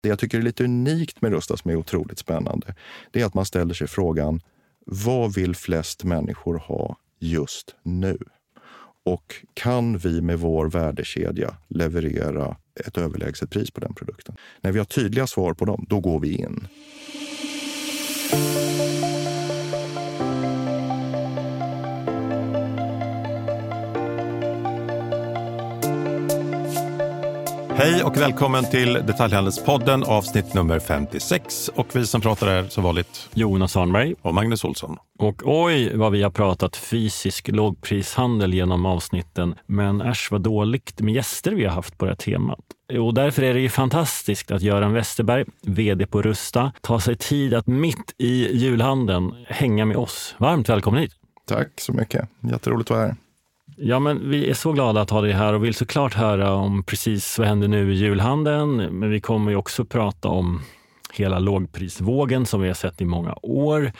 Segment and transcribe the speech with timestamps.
[0.00, 2.74] Det jag tycker är lite unikt med Rusta som är otroligt spännande,
[3.10, 4.40] det är att man ställer sig frågan
[4.86, 8.18] vad vill flest människor ha just nu?
[9.04, 14.36] Och kan vi med vår värdekedja leverera ett överlägset pris på den produkten?
[14.60, 16.68] När vi har tydliga svar på dem, då går vi in.
[27.80, 31.70] Hej och välkommen till Detaljhandelspodden avsnitt nummer 56.
[31.74, 34.96] Och vi som pratar är som vanligt Jonas Arnberg och Magnus Olsson.
[35.18, 39.54] Och oj vad vi har pratat fysisk lågprishandel genom avsnitten.
[39.66, 42.60] Men äsch vad dåligt med gäster vi har haft på det här temat.
[42.98, 47.54] Och därför är det ju fantastiskt att Göran Westerberg, VD på Rusta, tar sig tid
[47.54, 50.34] att mitt i julhandeln hänga med oss.
[50.38, 51.12] Varmt välkommen hit!
[51.48, 52.28] Tack så mycket.
[52.40, 53.16] Jätteroligt att vara här.
[53.82, 56.82] Ja, men vi är så glada att ha dig här och vill såklart höra om
[56.82, 58.76] precis vad händer nu i julhandeln.
[58.76, 60.60] Men vi kommer ju också prata om
[61.12, 63.92] hela lågprisvågen som vi har sett i många år.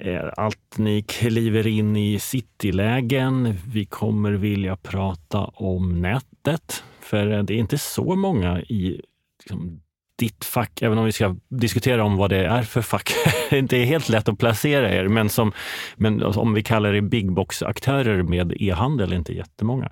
[0.00, 3.54] Eh, allt ni kliver in i citylägen.
[3.66, 9.02] Vi kommer vilja prata om nätet, för det är inte så många i
[9.42, 9.80] liksom,
[10.18, 13.12] ditt fack, även om vi ska diskutera om vad det är för fack,
[13.50, 15.52] det inte är helt lätt att placera er, men, som,
[15.96, 19.90] men om vi kallar det big box-aktörer med e-handel inte jättemånga.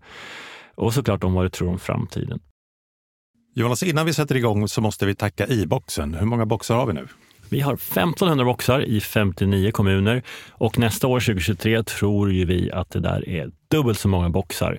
[0.74, 2.40] Och såklart om vad du tror om framtiden.
[3.54, 6.14] Jonas, innan vi sätter igång så måste vi tacka i-boxen.
[6.14, 7.08] Hur många boxar har vi nu?
[7.48, 12.90] Vi har 1500 boxar i 59 kommuner och nästa år 2023 tror ju vi att
[12.90, 14.78] det där är dubbelt så många boxar.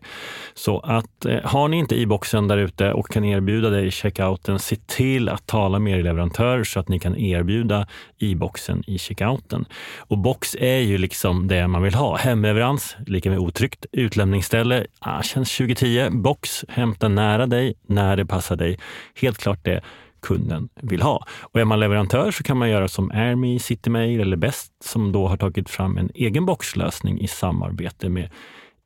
[0.54, 3.92] Så att eh, har ni inte i boxen där ute och kan erbjuda det i
[3.92, 8.84] checkouten, se till att tala med er leverantör så att ni kan erbjuda i boxen
[8.88, 9.66] i checkouten.
[9.98, 12.18] Och box är ju liksom det man vill ha.
[12.18, 13.86] Hemleverans, lika med otryggt.
[13.92, 16.10] Utlämningsställe, ah, känns 2010.
[16.12, 18.80] Box, hämta nära dig, när det passar dig.
[19.16, 19.82] Helt klart det
[20.28, 21.26] kunden vill ha.
[21.42, 25.28] Och är man leverantör så kan man göra som AirMe, Citymail eller Best som då
[25.28, 28.30] har tagit fram en egen boxlösning i samarbete med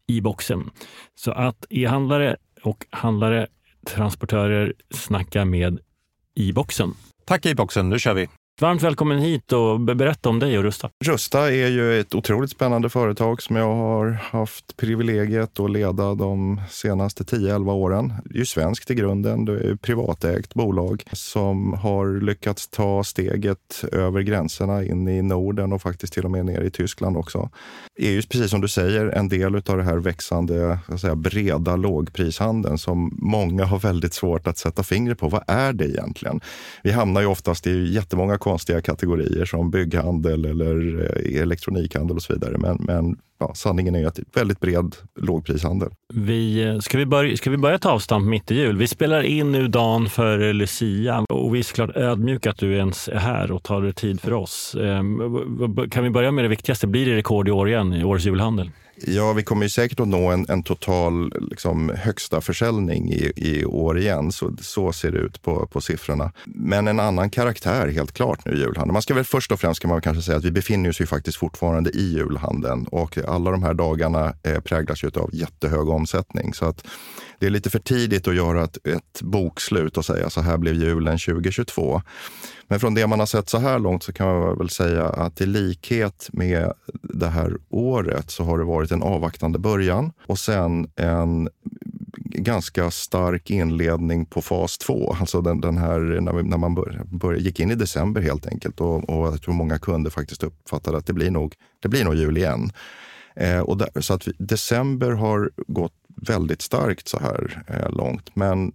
[0.08, 0.70] e-boxen.
[1.16, 3.48] Så att e-handlare och handlare,
[3.88, 5.80] transportörer, snacka med
[6.36, 6.94] e-boxen.
[7.26, 8.41] Tack e-boxen, nu kör vi!
[8.62, 10.90] Varmt välkommen hit och berätta om dig och Rusta.
[11.06, 16.62] Rusta är ju ett otroligt spännande företag som jag har haft privilegiet att leda de
[16.70, 18.14] senaste 10-11 åren.
[18.26, 19.46] Det är ju svenskt i grunden.
[19.46, 25.74] Det är ett privatägt bolag som har lyckats ta steget över gränserna in i Norden
[25.74, 27.50] och faktiskt till och med ner i Tyskland också.
[27.96, 31.76] Det är ju precis som du säger en del av det här växande säga, breda
[31.76, 35.30] lågprishandeln som många har väldigt svårt att sätta fingret på.
[35.30, 36.42] Vad är det egentligen?
[36.84, 42.34] Vi hamnar ju oftast i jättemånga konstiga kategorier som bygghandel eller eh, elektronikhandel och så
[42.34, 42.58] vidare.
[42.58, 45.90] Men, men ja, sanningen är att det är väldigt bred lågprishandel.
[46.14, 48.78] Vi, eh, ska, vi börja, ska vi börja ta avstamp mitt i jul?
[48.78, 53.08] Vi spelar in nu dagen före Lucia och vi är såklart ödmjuka att du ens
[53.08, 54.76] är här och tar dig tid för oss.
[54.82, 55.20] Ehm,
[55.92, 56.88] kan vi börja med det viktigaste?
[56.88, 58.72] Blir det rekord i år igen, i årets julhandel?
[59.08, 63.66] Ja, vi kommer ju säkert att nå en, en total liksom, högsta försäljning i, i
[63.66, 64.32] år igen.
[64.32, 66.32] Så, så ser det ut på, på siffrorna.
[66.46, 68.94] Men en annan karaktär helt klart nu i julhandeln.
[68.94, 71.06] Man ska väl först och främst kan man kanske säga att vi befinner oss ju
[71.06, 76.54] faktiskt fortfarande i julhandeln och alla de här dagarna eh, präglas ju av jättehög omsättning.
[76.54, 76.88] Så att
[77.41, 80.75] det är lite för tidigt att göra ett, ett bokslut och säga så här blev
[80.75, 82.02] julen 2022.
[82.68, 85.41] Men från det man har sett så här långt så kan man väl säga att
[85.41, 90.88] i likhet med det här året så har det varit en avvaktande början och sen
[90.96, 91.50] en
[92.24, 95.16] ganska stark inledning på fas två.
[95.19, 98.47] Alltså den, den här när, vi, när man bör, bör, gick in i december helt
[98.47, 102.03] enkelt och, och jag tror många kunder faktiskt uppfattade att det blir nog, det blir
[102.03, 102.72] nog jul igen.
[103.35, 105.94] Eh, och där, så att vi, december har gått
[106.28, 108.36] väldigt starkt så här eh, långt.
[108.36, 108.72] Men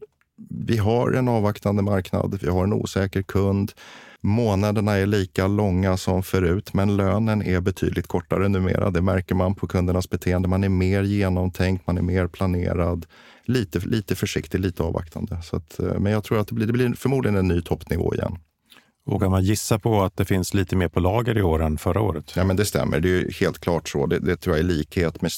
[0.49, 3.73] vi har en avvaktande marknad, vi har en osäker kund.
[4.21, 8.91] Månaderna är lika långa som förut, men lönen är betydligt kortare numera.
[8.91, 10.49] Det märker man på kundernas beteende.
[10.49, 13.07] Man är mer genomtänkt, man är mer planerad.
[13.45, 15.43] Lite, lite försiktig, lite avvaktande.
[15.43, 18.15] Så att, eh, men jag tror att det blir, det blir förmodligen en ny toppnivå
[18.15, 18.39] igen.
[19.07, 22.01] Vågar man gissa på att det finns lite mer på lager i år än förra
[22.01, 22.33] året?
[22.37, 23.01] Ja, men det stämmer.
[23.01, 24.07] Det är helt klart så.
[24.07, 25.33] Det, det tror jag är likhet med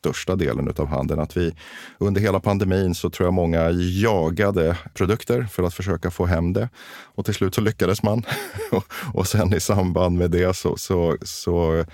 [0.00, 1.20] största delen av handeln.
[1.20, 1.54] Att vi
[1.98, 6.68] under hela pandemin så tror jag många jagade produkter för att försöka få hem det.
[7.02, 8.22] Och till slut så lyckades man.
[9.14, 11.84] och sen i samband med det så, så, så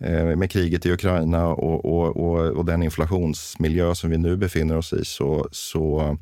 [0.00, 4.76] eh, med kriget i Ukraina och, och, och, och, den inflationsmiljö som vi nu befinner
[4.76, 6.16] oss i så, så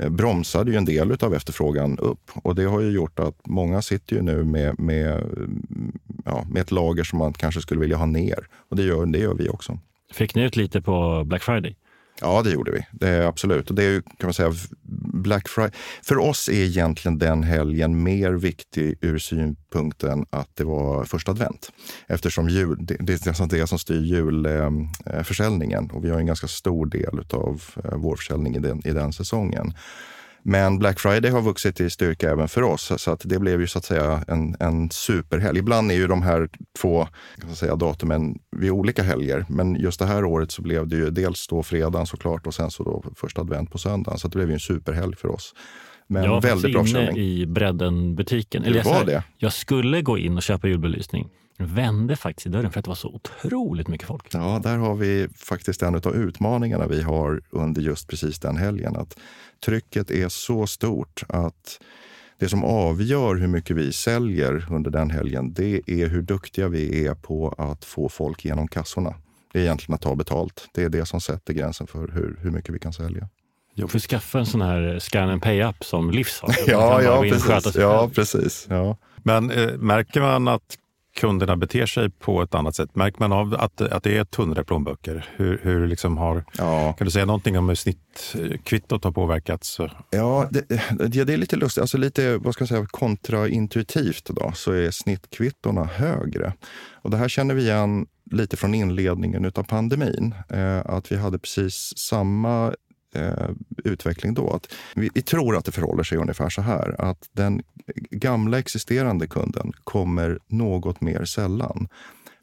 [0.00, 2.30] eh, bromsade ju en del av efterfrågan upp.
[2.34, 5.22] Och det har ju gjort att många sitter ju nu med, med,
[6.24, 8.48] ja, med ett lager som man kanske skulle vilja ha ner.
[8.70, 9.78] Och det gör, det gör vi också.
[10.14, 11.76] Fick ni ut lite på Black Friday?
[12.20, 12.86] Ja, det gjorde vi.
[12.92, 13.70] Det är absolut.
[13.70, 14.52] Och det är ju, kan man säga,
[15.12, 15.72] Black Friday.
[16.02, 21.72] För oss är egentligen den helgen mer viktig ur synpunkten att det var första advent.
[22.06, 25.84] Eftersom jul, det, det är alltså det som styr julförsäljningen.
[25.84, 28.90] Eh, och vi har en ganska stor del av eh, vår försäljning i den, i
[28.90, 29.74] den säsongen.
[30.46, 33.66] Men Black Friday har vuxit i styrka även för oss, så att det blev ju
[33.66, 35.58] så att säga en, en superhelg.
[35.58, 36.48] Ibland är ju de här
[36.80, 37.08] två
[37.38, 40.96] kan man säga, datumen vid olika helger, men just det här året så blev det
[40.96, 44.18] ju dels då fredagen såklart och sen så då första advent på söndagen.
[44.18, 45.54] Så det blev ju en superhelg för oss.
[46.06, 48.64] Men jag väldigt bra inne i Bredden-butiken.
[48.64, 49.22] Eller var det?
[49.38, 51.28] Jag skulle gå in och köpa julbelysning.
[51.58, 54.26] Vände faktiskt i dörren för att det var så otroligt mycket folk.
[54.30, 58.96] Ja, där har vi faktiskt en av utmaningarna vi har under just precis den helgen.
[58.96, 59.18] Att
[59.64, 61.80] trycket är så stort att
[62.38, 67.06] det som avgör hur mycket vi säljer under den helgen, det är hur duktiga vi
[67.06, 69.14] är på att få folk genom kassorna.
[69.52, 70.68] Det är egentligen att ta betalt.
[70.72, 73.28] Det är det som sätter gränsen för hur, hur mycket vi kan sälja.
[73.74, 76.54] Jag får skaffa en sån här scan and pay-app som Livs har.
[76.66, 77.76] ja, ja, precis.
[77.76, 78.66] ja, precis.
[78.70, 78.96] Ja.
[79.16, 80.78] Men eh, märker man att
[81.14, 82.96] kunderna beter sig på ett annat sätt?
[82.96, 85.28] Märker man av att, att det är tunnare plånböcker?
[85.36, 86.92] Hur, hur liksom har, ja.
[86.92, 89.78] Kan du säga någonting om hur snittkvittot har påverkats?
[90.10, 90.68] Ja, det,
[91.24, 91.80] det, är lite lustigt.
[91.80, 96.52] Alltså lite vad ska jag säga, kontraintuitivt då, så är snittkvittona högre.
[96.92, 100.34] Och det här känner vi igen lite från inledningen av pandemin.
[100.48, 102.74] Eh, att vi hade precis samma
[103.14, 103.48] eh,
[103.84, 104.50] utveckling då.
[104.50, 106.96] Att vi, vi, tror att det förhåller sig ungefär så här.
[106.98, 107.62] Att den
[108.10, 111.88] gamla existerande kunden kommer något mer sällan.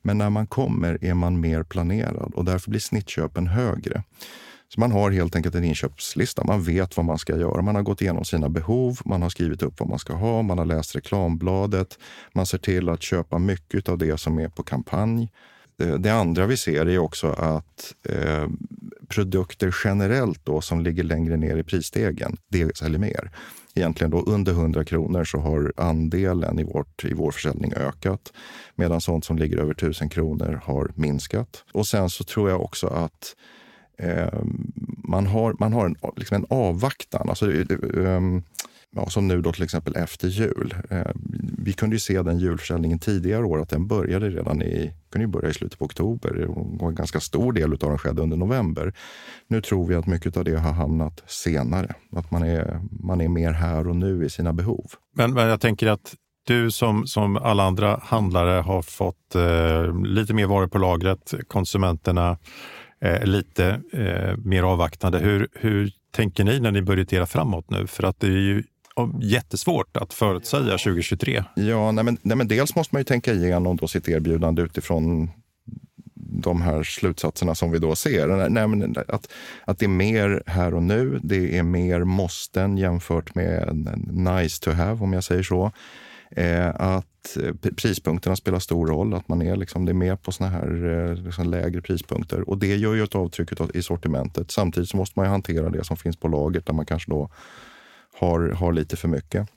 [0.01, 4.03] Men när man kommer är man mer planerad och därför blir snittköpen högre.
[4.73, 6.43] Så man har helt enkelt en inköpslista.
[6.43, 7.61] Man vet vad man ska göra.
[7.61, 10.57] Man har gått igenom sina behov, man har skrivit upp vad man ska ha, man
[10.57, 11.99] har läst reklambladet.
[12.33, 15.29] Man ser till att köpa mycket av det som är på kampanj.
[15.81, 18.47] Eh, det andra vi ser är också att eh,
[19.07, 23.31] produkter generellt då, som ligger längre ner i prisstegen, det säljer mer.
[23.75, 28.33] Egentligen då under 100 kronor så har andelen i, vårt, i vår försäljning ökat
[28.75, 31.63] medan sånt som ligger över 1000 kronor har minskat.
[31.71, 33.35] Och sen så tror jag också att
[33.97, 34.39] eh,
[35.03, 37.29] man har, man har en, liksom en avvaktan.
[37.29, 38.43] Alltså, eh, eh ehm,
[38.95, 40.75] ja, som nu då till exempel efter jul.
[40.89, 41.11] Eh,
[41.57, 45.31] vi kunde ju se den julförsäljningen tidigare år att den började redan i, kunde ju
[45.31, 46.45] börja i slutet på oktober
[46.81, 48.93] och en ganska stor del av den skedde under november.
[49.47, 53.27] Nu tror vi att mycket av det har hamnat senare, att man är, man är
[53.27, 54.85] mer här och nu i sina behov.
[55.15, 60.33] Men, men jag tänker att du som, som alla andra handlare har fått eh, lite
[60.33, 62.37] mer varor på lagret, konsumenterna
[63.01, 65.19] eh, lite eh, mer avvaktande.
[65.19, 67.87] Hur, hur tänker ni när ni budgeterar framåt nu?
[67.87, 68.63] För att det är ju
[69.21, 71.43] jättesvårt att förutsäga 2023.
[71.55, 75.29] Ja, nej men, nej men dels måste man ju tänka igenom då sitt erbjudande utifrån
[76.43, 78.49] de här slutsatserna som vi då ser.
[78.49, 79.27] Nej, men att,
[79.65, 81.19] att det är mer här och nu.
[81.23, 83.77] Det är mer måsten jämfört med
[84.11, 85.71] nice to have, om jag säger så.
[86.35, 90.31] Eh, att eh, prispunkterna spelar stor roll, att man är, liksom, det är mer på
[90.31, 92.49] såna här eh, liksom lägre prispunkter.
[92.49, 94.51] Och det gör ju ett avtryck i sortimentet.
[94.51, 97.29] Samtidigt så måste man hantera det som finns på lagret där man kanske då
[98.15, 99.47] har, har lite för mycket.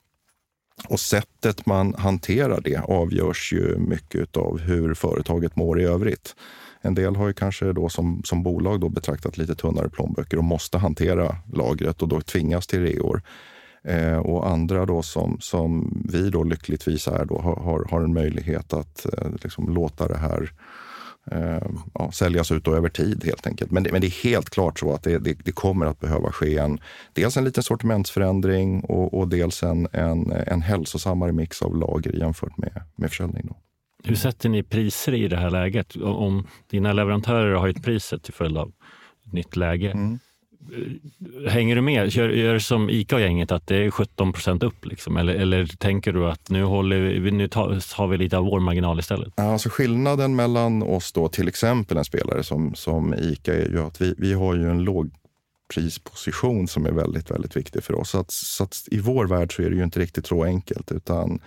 [0.88, 6.34] Och sättet man hanterar det avgörs ju mycket av hur företaget mår i övrigt.
[6.80, 10.44] En del har ju kanske då som, som bolag då betraktat lite tunnare plånböcker och
[10.44, 13.22] måste hantera lagret och då tvingas till reor.
[13.84, 18.72] Eh, och andra då som, som vi då lyckligtvis är då har, har en möjlighet
[18.72, 20.48] att eh, liksom låta det här eh,
[21.94, 23.70] ja, säljas ut över tid helt enkelt.
[23.70, 26.32] Men det, men det är helt klart så att det, det, det, kommer att behöva
[26.32, 26.80] ske en,
[27.12, 32.56] dels en liten sortimentsförändring och, och dels en, en, en hälsosammare mix av lager jämfört
[32.56, 33.46] med, med försäljning.
[33.46, 33.56] Då.
[34.04, 35.96] Hur sätter ni priser i det här läget?
[35.96, 38.72] Om dina leverantörer har höjt priset till följd av
[39.26, 40.18] ett nytt läge, mm.
[40.72, 42.08] Eh, hänger du med?
[42.08, 44.86] Gör, gör som ICA och gänget att det är 17 procent upp?
[44.86, 45.16] Liksom?
[45.16, 48.60] Eller, eller tänker du att nu, håller vi, nu tar, har vi lite av vår
[48.60, 49.40] marginal istället?
[49.40, 54.00] Alltså skillnaden mellan oss då, till exempel en spelare som, som ICA är ju att
[54.00, 55.10] vi, vi har ju en låg
[55.74, 58.10] prisposition som är väldigt, väldigt viktig för oss.
[58.10, 60.92] Så, att, så att I vår värld så är det ju inte riktigt så enkelt
[60.92, 61.40] utan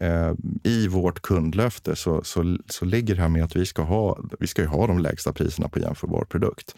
[0.00, 0.32] eh,
[0.64, 4.46] i vårt kundlöfte så, så, så ligger det här med att vi ska ha, vi
[4.46, 6.74] ska ha de lägsta priserna på jämförbar produkt.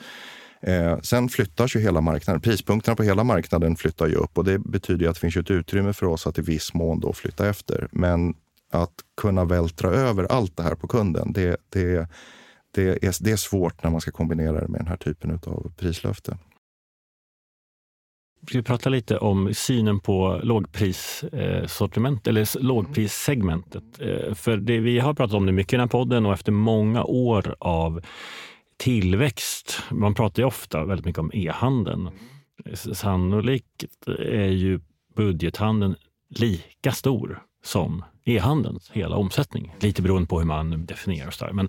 [0.62, 2.40] Eh, sen flyttas ju hela marknaden.
[2.40, 5.92] Prispunkterna på hela marknaden flyttar ju upp och det betyder att det finns ett utrymme
[5.92, 7.88] för oss att i viss mån då flytta efter.
[7.92, 8.34] Men
[8.72, 12.08] att kunna vältra över allt det här på kunden, det, det,
[12.74, 15.72] det, är, det är svårt när man ska kombinera det med den här typen av
[15.76, 16.38] prislöfte.
[18.40, 23.84] Vi ska prata lite om synen på lågprissortiment eller lågprissegmentet.
[24.00, 26.52] Eh, för det, vi har pratat om det mycket i den här podden och efter
[26.52, 28.00] många år av
[28.76, 29.82] tillväxt.
[29.90, 32.10] Man pratar ju ofta väldigt mycket om e-handeln.
[32.74, 33.84] Sannolikt
[34.18, 34.80] är ju
[35.16, 35.94] budgethandeln
[36.28, 39.74] lika stor som e-handelns hela omsättning.
[39.80, 41.68] Lite beroende på hur man definierar och så Men,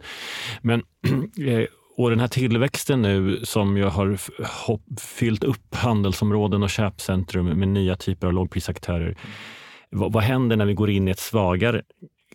[0.62, 0.84] men
[1.48, 1.66] eh,
[1.98, 4.18] och den här tillväxten nu som ju har
[5.00, 9.18] fyllt upp handelsområden och köpcentrum med nya typer av lågprisaktörer.
[9.90, 11.82] Vad, vad händer när vi går in i ett svagare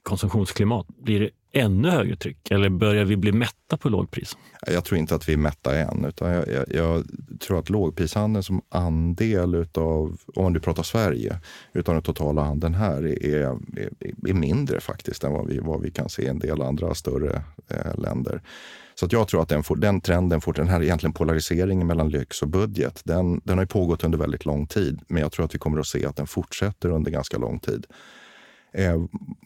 [0.03, 0.87] konsumtionsklimat?
[0.89, 4.37] Blir det ännu högre tryck eller börjar vi bli mätta på lågpris?
[4.67, 6.05] Jag tror inte att vi är mätta än.
[6.05, 7.05] Utan jag, jag, jag
[7.41, 11.41] tror att lågprishandeln som andel utav, om du pratar Sverige,
[11.73, 13.59] utav den totala handeln här är, är,
[14.29, 17.43] är mindre faktiskt än vad vi, vad vi kan se i en del andra större
[17.69, 18.43] eh, länder.
[18.95, 22.09] Så att jag tror att den, får, den trenden, får, den här egentligen polariseringen mellan
[22.09, 25.01] lyx och budget, den, den har pågått under väldigt lång tid.
[25.09, 27.87] Men jag tror att vi kommer att se att den fortsätter under ganska lång tid.
[28.73, 29.03] Eh,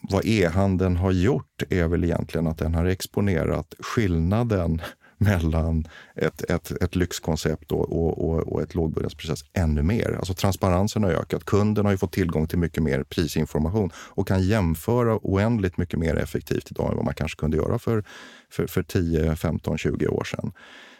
[0.09, 4.81] vad e-handeln har gjort är väl egentligen att den har exponerat skillnaden
[5.17, 10.15] mellan ett, ett, ett lyxkoncept och, och, och, och ett lågbudgetprocess ännu mer.
[10.17, 11.45] Alltså transparensen har ökat.
[11.45, 16.15] Kunden har ju fått tillgång till mycket mer prisinformation och kan jämföra oändligt mycket mer
[16.15, 18.03] effektivt idag än vad man kanske kunde göra för,
[18.51, 20.51] för, för 10, 15, 20 år sedan.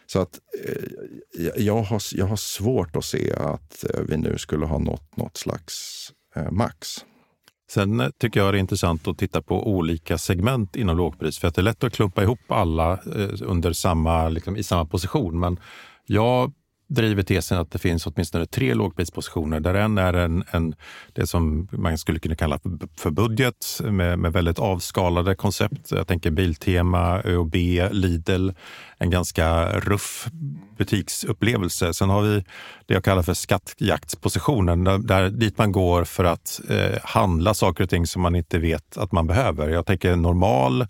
[0.05, 0.83] Så att eh,
[1.55, 5.37] jag, har, jag har svårt att se att eh, vi nu skulle ha nått något
[5.37, 7.05] slags eh, max.
[7.69, 11.39] Sen eh, tycker jag det är intressant att titta på olika segment inom lågpris.
[11.39, 14.85] För att det är lätt att klumpa ihop alla eh, under samma, liksom, i samma
[14.85, 15.39] position.
[15.39, 15.59] Men
[16.05, 16.53] jag
[16.93, 20.75] driver tesen att det finns åtminstone tre lågprispositioner där en är en, en,
[21.13, 22.59] det som man skulle kunna kalla
[22.97, 25.91] för budget med, med väldigt avskalade koncept.
[25.91, 27.55] Jag tänker Biltema, ÖoB,
[27.91, 28.49] Lidl.
[28.97, 30.27] En ganska ruff
[30.77, 31.93] butiksupplevelse.
[31.93, 32.43] Sen har vi
[32.85, 37.83] det jag kallar för skattjaktspositionen, där, där, dit man går för att eh, handla saker
[37.83, 39.69] och ting som man inte vet att man behöver.
[39.69, 40.87] Jag tänker Normal,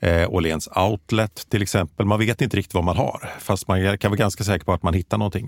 [0.00, 2.06] eh, Åhléns Outlet till exempel.
[2.06, 4.82] Man vet inte riktigt vad man har, fast man kan vara ganska säker på att
[4.82, 5.43] man hittar någonting.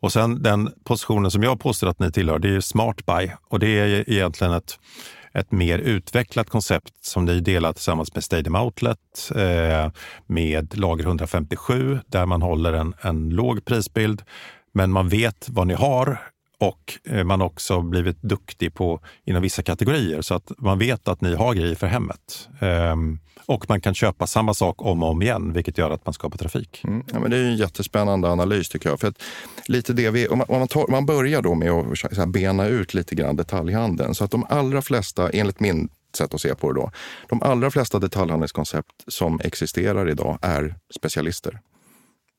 [0.00, 3.30] Och sen den positionen som jag påstår att ni tillhör, det är Smart Buy.
[3.48, 4.78] Och det är egentligen ett
[5.32, 9.90] ett mer utvecklat koncept som ni delar tillsammans med Stadium Outlet eh,
[10.26, 14.22] med lager 157 där man håller en, en låg prisbild.
[14.72, 16.18] Men man vet vad ni har
[16.58, 20.22] och eh, man har också blivit duktig på inom vissa kategorier.
[20.22, 22.48] Så att man vet att ni har grejer för hemmet.
[22.60, 22.96] Eh,
[23.50, 26.38] och man kan köpa samma sak om och om igen, vilket gör att man skapar
[26.38, 26.82] trafik.
[26.84, 29.00] Mm, ja, men det är en jättespännande analys tycker jag.
[29.00, 29.22] För att
[29.66, 32.26] lite det vi, om man, om man, tar, man börjar då med att så här,
[32.26, 34.14] bena ut lite grann detaljhandeln.
[34.14, 36.90] Så att de allra flesta, enligt min sätt att se på det då,
[37.28, 41.60] de allra flesta detaljhandelskoncept som existerar idag är specialister.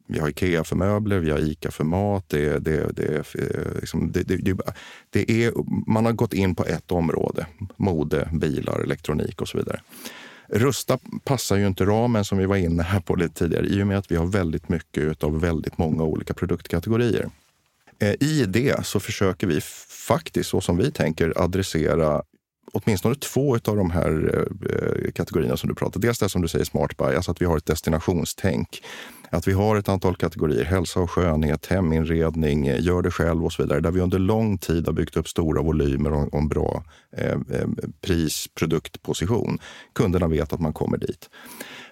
[0.07, 2.25] Vi har Ikea för möbler, vi har Ica för mat.
[2.27, 4.57] Det, det, det, eh, liksom, det, det,
[5.09, 5.53] det är,
[5.91, 7.45] man har gått in på ett område.
[7.77, 9.81] Mode, bilar, elektronik och så vidare.
[10.53, 13.87] Rusta passar ju inte ramen som vi var inne här på lite tidigare i och
[13.87, 17.29] med att vi har väldigt mycket av väldigt många olika produktkategorier.
[17.99, 19.61] Eh, I det så försöker vi
[20.07, 22.21] faktiskt, så som vi tänker, adressera
[22.73, 26.47] åtminstone två av de här eh, eh, kategorierna som du pratar Dels det som du
[26.47, 28.83] säger, smart buy, alltså att vi har ett destinationstänk.
[29.33, 33.53] Att vi har ett antal kategorier, hälsa och skönhet, heminredning, eh, gör det själv och
[33.53, 36.83] så vidare, där vi under lång tid har byggt upp stora volymer och en bra
[37.17, 37.67] eh, eh,
[38.01, 39.59] pris produktposition.
[39.93, 41.29] Kunderna vet att man kommer dit.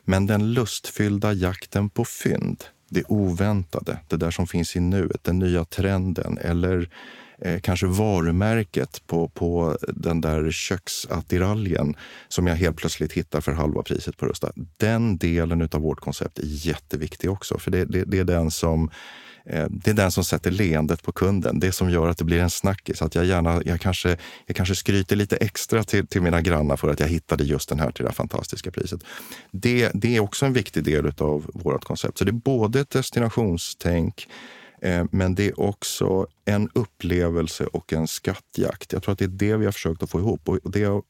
[0.03, 5.39] Men den lustfyllda jakten på fynd, det oväntade, det där som finns i nuet, den
[5.39, 6.89] nya trenden eller
[7.41, 11.95] eh, kanske varumärket på, på den där köksattiraljen
[12.27, 14.51] som jag helt plötsligt hittar för halva priset på Rusta.
[14.77, 18.89] Den delen av vårt koncept är jätteviktig också, för det, det, det är den som
[19.45, 21.59] eh, det är den som sätter leendet på kunden.
[21.59, 23.01] Det som gör att det blir en snackis.
[23.01, 26.89] Att jag, gärna, jag, kanske, jag kanske skryter lite extra till, till mina grannar för
[26.89, 29.01] att jag hittade just den här till det här fantastiska priset.
[29.51, 32.17] Det, det är också en viktig del av vårt koncept.
[32.17, 34.27] Så det är både ett destinationstänk,
[34.81, 38.93] Eh, men det är också en upplevelse och en skattjakt.
[38.93, 40.49] Jag tror att det är det vi har försökt att få ihop.
[40.49, 41.03] Och det jag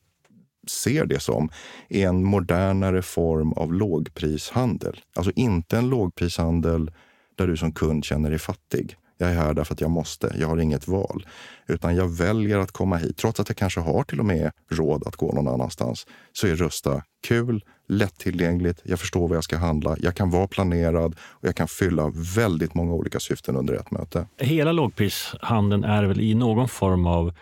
[0.68, 1.50] ser det som
[1.90, 5.00] är en modernare form av lågprishandel.
[5.16, 6.92] Alltså inte en lågprishandel
[7.36, 8.96] där du som kund känner dig fattig.
[9.22, 10.36] Jag är här därför att jag måste.
[10.40, 11.28] Jag har inget val.
[11.68, 13.18] Utan jag väljer att komma hit.
[13.18, 16.56] Trots att jag kanske har till och med råd att gå någon annanstans så är
[16.56, 21.56] Rusta kul, lättillgängligt, jag förstår vad jag ska handla, jag kan vara planerad och jag
[21.56, 24.28] kan fylla väldigt många olika syften under ett möte.
[24.38, 27.34] Hela lågprishandeln är väl i någon form av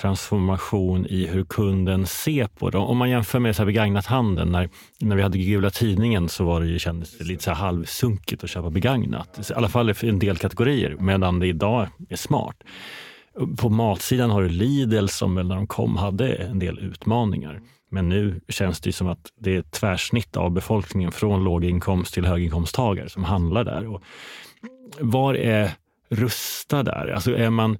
[0.00, 2.78] transformation i hur kunden ser på det.
[2.78, 4.68] Om man jämför med så här begagnat handeln, när,
[5.00, 8.44] när vi hade gula tidningen så var det ju, kändes det lite så här halvsunkigt
[8.44, 9.50] att köpa begagnat.
[9.50, 12.56] I alla fall i en del kategorier, medan det idag är smart.
[13.58, 17.60] På matsidan har du Lidl som väl när de kom hade en del utmaningar.
[17.90, 22.26] Men nu känns det som att det är ett tvärsnitt av befolkningen från låginkomst till
[22.26, 23.86] höginkomsttagare som handlar där.
[23.86, 24.02] Och
[25.00, 25.70] var är
[26.08, 27.12] Rusta där?
[27.14, 27.78] Alltså är man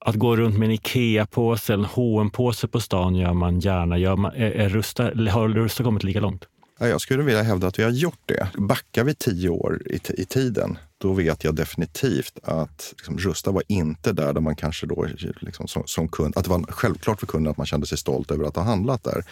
[0.00, 1.90] att gå runt med en Ikea-påse eller en
[2.20, 3.98] hm påse på stan gör man gärna.
[3.98, 6.48] Gör man, är, är Rusta, har Rusta kommit lika långt?
[6.78, 8.48] Jag skulle vilja hävda att vi har gjort det.
[8.58, 13.62] Backar vi tio år i, i tiden, då vet jag definitivt att liksom, Rusta var
[13.68, 15.06] inte där, där man kanske då
[15.40, 18.30] liksom, som, som, kund, att det var självklart för kunden att man kände sig stolt
[18.30, 19.24] över att ha handlat där.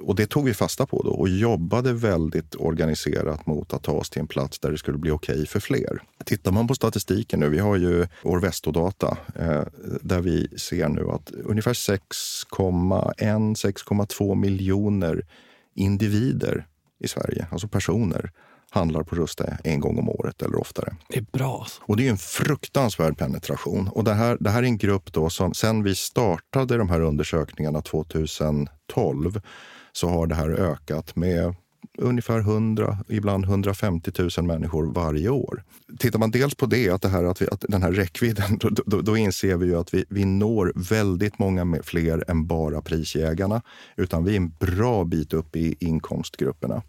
[0.00, 4.10] Och det tog vi fasta på då och jobbade väldigt organiserat mot att ta oss
[4.10, 6.02] till en plats där det skulle bli okej okay för fler.
[6.24, 9.62] Tittar man på statistiken nu, vi har ju Orvesto-data eh,
[10.02, 15.26] där vi ser nu att ungefär 6,1-6,2 miljoner
[15.74, 16.66] individer
[17.00, 18.30] i Sverige, alltså personer,
[18.70, 20.96] handlar på Rusta en gång om året eller oftare.
[21.08, 21.58] Det är bra.
[21.60, 21.82] Alltså.
[21.84, 23.88] Och det är en fruktansvärd penetration.
[23.88, 27.00] Och det här, det här är en grupp då som sen vi startade de här
[27.00, 29.40] undersökningarna 2012
[29.92, 31.54] så har det här ökat med
[31.98, 35.62] ungefär 100, ibland 150 000 människor varje år.
[35.98, 38.68] Tittar man dels på det, att, det här, att, vi, att den här räckvidden, då,
[38.86, 43.62] då, då, inser vi ju att vi, vi når väldigt många fler än bara prisjägarna.
[43.96, 46.82] Utan vi är en bra bit upp i inkomstgrupperna.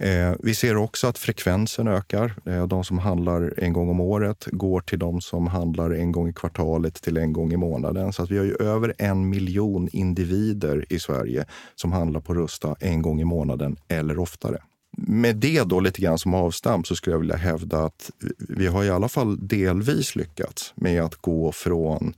[0.00, 2.34] Eh, vi ser också att frekvensen ökar.
[2.46, 6.28] Eh, de som handlar en gång om året går till de som handlar en gång
[6.28, 8.12] i kvartalet till en gång i månaden.
[8.12, 12.76] Så att vi har ju över en miljon individer i Sverige som handlar på Rusta
[12.80, 14.58] en gång i månaden eller oftare.
[14.96, 18.84] Med det då lite grann som avstamp så skulle jag vilja hävda att vi har
[18.84, 22.14] i alla fall delvis lyckats med att gå från,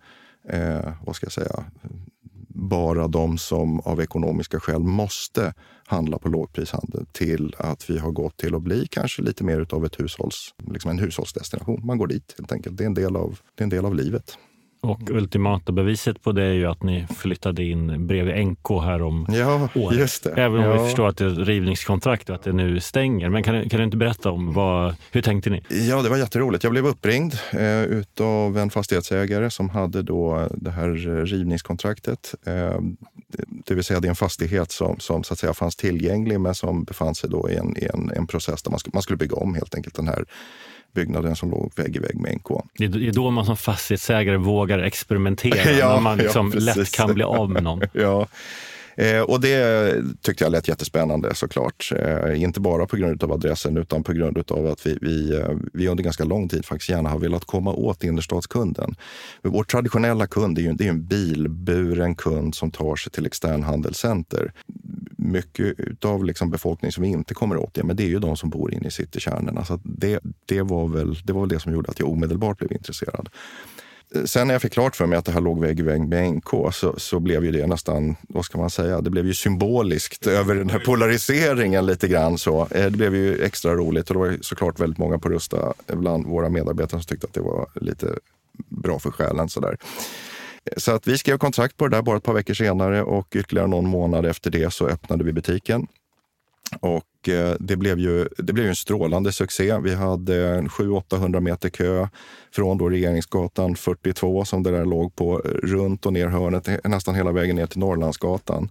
[0.48, 1.64] eh, vad ska jag säga,
[2.54, 5.54] bara de som av ekonomiska skäl måste
[5.92, 9.86] handla på lågprishandel till att vi har gått till att bli kanske lite mer av
[9.86, 11.86] ett hushålls, liksom en hushållsdestination.
[11.86, 12.76] Man går dit helt enkelt.
[12.76, 14.38] Det är en del av, det är en del av livet.
[14.84, 19.26] Och ultimata beviset på det är ju att ni flyttade in bredvid NK här om
[19.28, 19.98] ja, året.
[19.98, 20.30] Just det.
[20.30, 20.72] Även om ja.
[20.72, 23.28] vi förstår att det är ett rivningskontrakt och att det nu stänger.
[23.28, 25.62] Men kan, kan du inte berätta om vad, hur tänkte ni?
[25.68, 26.64] Ja, det var jätteroligt.
[26.64, 30.88] Jag blev uppringd eh, utav en fastighetsägare som hade då det här
[31.24, 32.34] rivningskontraktet.
[32.46, 32.80] Eh,
[33.66, 36.54] det vill säga det är en fastighet som, som så att säga fanns tillgänglig men
[36.54, 39.16] som befann sig då i en, i en, en process där man skulle, man skulle
[39.16, 40.24] bygga om helt enkelt den här
[40.94, 42.48] byggnaden som låg vägg i vägg med NK.
[42.78, 47.14] Det är då man som fastighetsägare vågar experimentera, ja, när man liksom ja, lätt kan
[47.14, 47.80] bli av med någon.
[47.92, 48.26] ja.
[48.96, 51.92] Eh, och det tyckte jag lät jättespännande såklart.
[51.96, 55.50] Eh, inte bara på grund av adressen utan på grund av att vi, vi, eh,
[55.72, 58.94] vi under ganska lång tid faktiskt gärna har velat komma åt innerstadskunden.
[59.42, 64.52] Vår traditionella kund är ju, det är en bilburen kund som tar sig till externhandelscenter
[65.16, 68.36] mycket av liksom befolkningen som vi inte kommer åt det, men det är ju de
[68.36, 69.64] som bor inne i citykärnorna.
[69.64, 72.72] Så det, det, var väl, det var väl det som gjorde att jag omedelbart blev
[72.72, 73.28] intresserad.
[74.24, 76.32] Sen när jag fick klart för mig att det här låg vägg i vägg med
[76.32, 80.26] NK så, så blev ju det nästan, vad ska man säga, det blev ju symboliskt
[80.26, 82.38] över den här polariseringen lite grann.
[82.38, 82.60] Så.
[82.70, 85.96] Eh, det blev ju extra roligt och det var såklart väldigt många på Rusta eh,
[85.96, 88.06] bland våra medarbetare som tyckte att det var lite
[88.68, 89.48] bra för själen.
[89.48, 89.76] Sådär.
[90.76, 93.68] Så att vi skrev kontrakt på det där bara ett par veckor senare och ytterligare
[93.68, 95.86] någon månad efter det så öppnade vi butiken.
[96.80, 99.78] Och eh, det blev ju, det blev ju en strålande succé.
[99.78, 102.08] Vi hade 700-800 meter kö
[102.54, 107.32] från då Regeringsgatan 42 som det där låg på, runt och ner hörnet, nästan hela
[107.32, 108.70] vägen ner till Norrlandsgatan.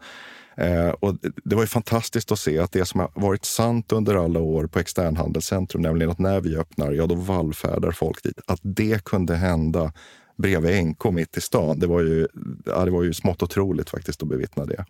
[0.57, 4.15] Eh, och det var ju fantastiskt att se att det som har varit sant under
[4.15, 8.39] alla år på externhandelscentrum, nämligen att när vi öppnar, ja då vallfärdar folk dit.
[8.47, 9.93] Att det kunde hända
[10.37, 11.79] bredvid NK mitt i stan.
[11.79, 12.27] Det var ju,
[12.65, 14.85] ja, det var ju smått otroligt faktiskt att bevittna det.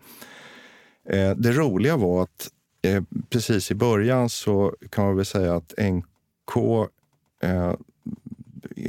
[1.10, 2.50] Eh, det roliga var att
[2.82, 6.58] eh, precis i början så kan man väl säga att NK
[7.44, 7.74] eh,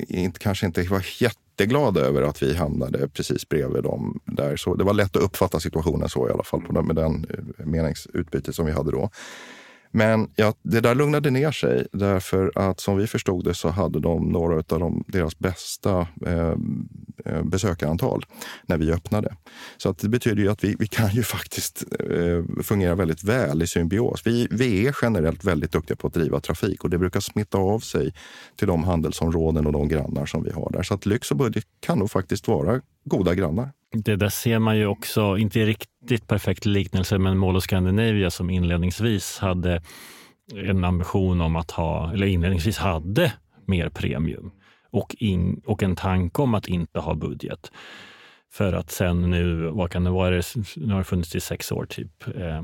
[0.08, 4.20] inte, kanske inte var jätteglada över att vi hamnade precis bredvid dem.
[4.24, 4.56] Där.
[4.56, 7.14] Så det var lätt att uppfatta situationen så i alla fall på den, med den
[7.14, 9.10] eh, meningsutbyte meningsutbytet som vi hade då.
[9.94, 14.00] Men ja, det där lugnade ner sig därför att som vi förstod det så hade
[14.00, 16.54] de några av de, deras bästa eh,
[17.24, 18.24] eh, besökarantal
[18.66, 19.36] när vi öppnade.
[19.76, 23.62] Så att det betyder ju att vi, vi kan ju faktiskt eh, fungera väldigt väl
[23.62, 24.26] i symbios.
[24.26, 27.80] Vi, vi är generellt väldigt duktiga på att driva trafik och det brukar smitta av
[27.80, 28.14] sig
[28.56, 30.82] till de handelsområden och de grannar som vi har där.
[30.82, 33.72] Så att lyx och budget kan nog faktiskt vara goda grannar.
[33.92, 38.50] Det där ser man ju också, inte riktigt perfekt liknelse, men Mall of Scandinavia som
[38.50, 39.82] inledningsvis hade
[40.54, 43.32] en ambition om att ha, eller inledningsvis hade
[43.66, 44.50] mer premium
[44.90, 47.72] och, in, och en tanke om att inte ha budget.
[48.52, 50.42] För att sen nu, vad kan det vara,
[50.76, 52.62] nu har det funnits i sex år typ, eh,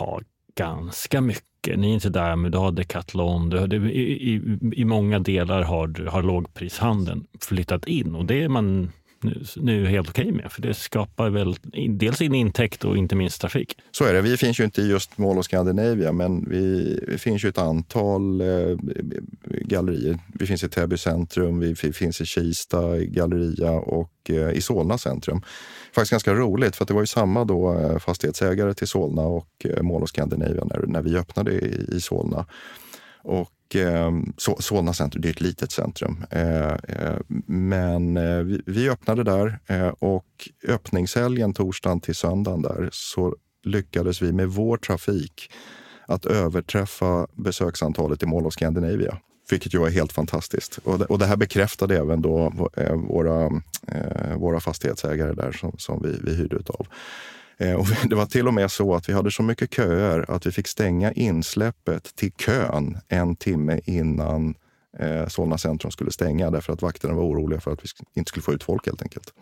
[0.00, 0.20] ha
[0.56, 1.78] ganska mycket.
[1.78, 3.50] Ni är inte där, men du har Decathlon.
[3.50, 8.48] Du har, i, i, I många delar har, har lågprishandeln flyttat in och det är
[8.48, 10.52] man nu, nu helt okej okay med.
[10.52, 11.56] För det skapar väl
[11.88, 13.78] dels en intäkt och inte minst trafik.
[13.90, 14.20] Så är det.
[14.20, 17.58] Vi finns ju inte i just Mall of Scandinavia, men vi, vi finns ju ett
[17.58, 18.76] antal eh,
[19.44, 20.18] gallerier.
[20.34, 24.98] Vi finns i Täby centrum, vi finns i Kista i Galleria och eh, i Solna
[24.98, 25.42] centrum.
[25.94, 29.82] Faktiskt ganska roligt, för det var ju samma då eh, fastighetsägare till Solna och eh,
[29.82, 32.46] Mall of Scandinavia när, när vi öppnade i, i Solna.
[33.22, 34.10] Och eh,
[34.58, 36.24] Solna centrum, det är ett litet centrum.
[36.30, 42.88] Eh, eh, men eh, vi, vi, öppnade där eh, och öppningshelgen torsdagen till söndagen där
[42.92, 45.52] så lyckades vi med vår trafik
[46.06, 49.18] att överträffa besöksantalet i Mall of Scandinavia.
[49.50, 50.78] Vilket ju var helt fantastiskt.
[50.84, 53.50] Och det, och det här bekräftade även då eh, våra,
[54.36, 56.86] våra fastighetsägare där som, som vi, vi hyrde utav.
[57.60, 60.46] Eh, och det var till och med så att vi hade så mycket köer att
[60.46, 64.54] vi fick stänga insläppet till kön en timme innan
[64.98, 68.42] eh, Solna centrum skulle stänga därför att vakterna var oroliga för att vi inte skulle
[68.42, 69.34] få ut folk helt enkelt.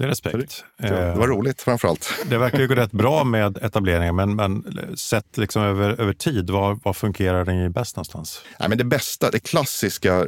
[0.00, 0.64] Det är respekt.
[0.78, 2.24] Det, det, var roligt framförallt.
[2.30, 4.64] Det verkar ju gå rätt bra med etableringen, men, men
[4.96, 8.42] sett liksom över, över tid, var, var fungerar den bäst någonstans?
[8.60, 10.24] Nej, men det bästa, det klassiska eh,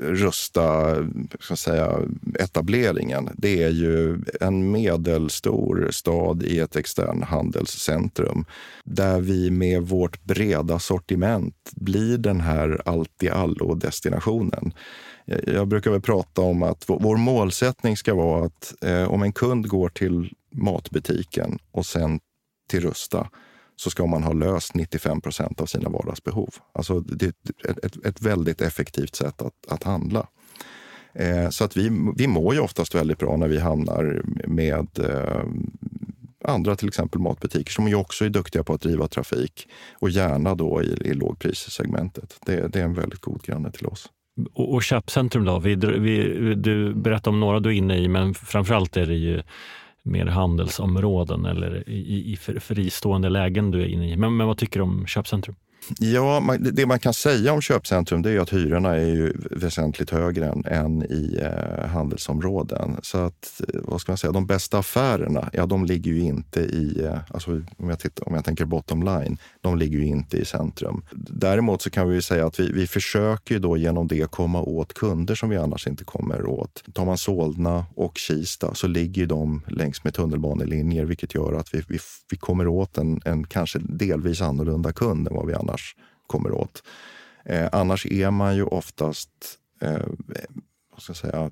[0.00, 0.96] Rusta
[1.40, 1.98] ska säga,
[2.38, 8.44] etableringen, det är ju en medelstor stad i ett externhandelscentrum
[8.84, 14.72] där vi med vårt breda sortiment blir den här allt i allo-destinationen
[15.32, 19.32] Eh, jag brukar väl prata om att vår målsättning ska vara att eh, om en
[19.32, 22.20] kund går till matbutiken och sen
[22.68, 23.28] till Rusta
[23.76, 26.54] så ska man ha löst 95 procent av sina vardagsbehov.
[26.72, 27.32] Alltså det är
[27.70, 30.26] ett, ett, ett väldigt effektivt sätt att, att handla.
[31.14, 35.44] Eh, så att vi, vi mår ju oftast väldigt bra när vi hamnar med eh,
[36.44, 40.54] andra, till exempel matbutiker, som ju också är duktiga på att driva trafik och gärna
[40.54, 42.36] då i, i lågprissegmentet.
[42.46, 44.08] Det, det är en väldigt god granne till oss.
[44.54, 45.58] Och, och köpcentrum då?
[45.58, 49.42] Vi, vi, du berättade om några du är inne i, men framförallt är det ju
[50.02, 54.16] mer handelsområden eller i, i fristående lägen du är inne i.
[54.16, 55.56] Men, men vad tycker du om köpcentrum?
[55.98, 60.46] Ja, det man kan säga om köpcentrum det är att hyrorna är ju väsentligt högre
[60.46, 62.96] än, än i eh, handelsområden.
[63.02, 66.60] Så att, eh, vad ska man säga, de bästa affärerna, ja de ligger ju inte
[66.60, 70.36] i, eh, alltså om jag, tittar, om jag tänker bottom line, de ligger ju inte
[70.36, 71.02] i centrum.
[71.30, 75.34] Däremot så kan vi säga att vi, vi försöker då genom det komma åt kunder
[75.34, 76.84] som vi annars inte kommer åt.
[76.94, 81.82] Tar man Solna och Kista så ligger de längs med tunnelbanelinjer vilket gör att vi,
[81.88, 81.98] vi,
[82.30, 86.52] vi kommer åt en, en kanske delvis annorlunda kund än vad vi annars annars kommer
[86.52, 86.82] åt.
[87.44, 89.30] Eh, annars är man ju oftast
[89.80, 90.06] eh,
[90.92, 91.50] vad ska jag säga,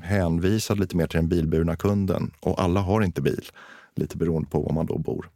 [0.00, 2.30] hänvisad lite mer till den bilburna kunden.
[2.40, 3.50] Och alla har inte bil,
[3.96, 5.30] lite beroende på var man då bor.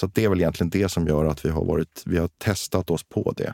[0.00, 2.90] Så det är väl egentligen det som gör att vi har, varit, vi har testat
[2.90, 3.52] oss på det.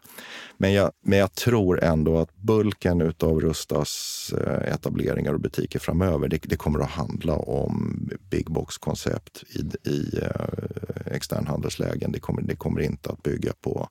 [0.57, 6.29] Men jag, men jag tror ändå att bulken av Rustas eh, etableringar och butiker framöver,
[6.29, 12.13] det, det kommer att handla om big box-koncept i, i eh, externhandelslägen.
[12.13, 13.89] Det kommer, det kommer inte att bygga på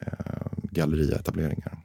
[0.00, 0.08] eh,
[0.62, 1.78] gallerietableringar.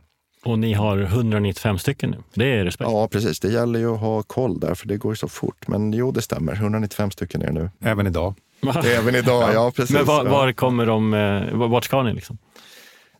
[0.43, 2.17] Och ni har 195 stycken nu.
[2.33, 2.91] Det är respekt.
[2.91, 3.39] Ja, precis.
[3.39, 5.67] Det gäller ju att ha koll där, för det går ju så fort.
[5.67, 6.53] Men jo, det stämmer.
[6.53, 7.69] 195 stycken är det nu.
[7.79, 8.35] Även idag?
[8.83, 9.95] Även idag, ja precis.
[9.95, 12.13] Men var, var kommer de, eh, vart ska ni?
[12.13, 12.37] Liksom?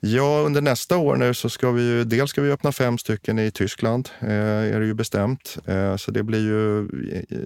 [0.04, 3.40] Ja, under nästa år nu så ska vi ju, dels ska vi öppna fem stycken
[3.40, 4.30] i Tyskland, eh,
[4.76, 5.58] är det ju bestämt.
[5.66, 6.80] Eh, så det blir ju,
[7.14, 7.38] eh,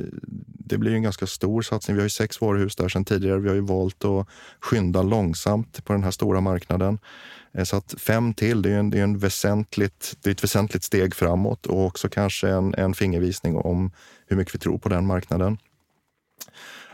[0.47, 1.95] det blir ju en ganska stor satsning.
[1.95, 3.39] Vi har ju sex varuhus där sedan tidigare.
[3.39, 4.27] Vi har ju valt att
[4.60, 6.99] skynda långsamt på den här stora marknaden.
[7.53, 10.43] Eh, så att fem till, det är, en, det är, en väsentligt, det är ett
[10.43, 13.91] väsentligt steg framåt och också kanske en, en fingervisning om
[14.27, 15.58] hur mycket vi tror på den marknaden.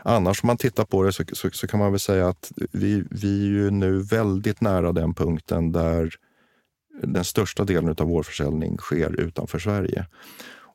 [0.04, 3.04] Annars om man tittar på det så, så, så, kan man väl säga att vi,
[3.10, 6.14] vi är ju nu väldigt nära den punkten där
[7.02, 10.06] den största delen av vår försäljning sker utanför Sverige.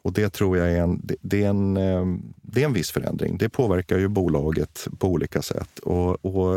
[0.01, 3.37] Och det tror jag är en, det är en, ehm, det är en viss förändring.
[3.37, 5.79] Det påverkar ju bolaget på olika sätt.
[5.79, 6.55] Och, och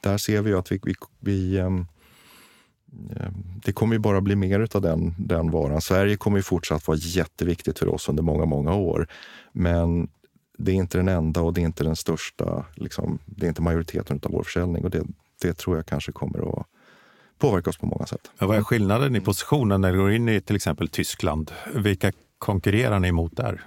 [0.00, 1.86] där ser vi ju att vi, vi, vi ehm,
[3.16, 5.80] ehm, det kommer ju bara bli mer av den, den varan.
[5.80, 9.08] Sverige kommer ju fortsatt vara jätteviktigt för oss under många, många år.
[9.52, 10.08] Men
[10.56, 13.62] det är inte den enda och det är inte den största, liksom, det är inte
[13.62, 15.04] majoriteten av vår försäljning och det,
[15.42, 16.66] det tror jag kanske kommer att
[17.38, 18.30] påverka oss på många sätt.
[18.38, 21.52] Men vad är skillnaden i positionen när du går in i till exempel Tyskland?
[21.74, 23.64] Vilka konkurrerar ni mot där?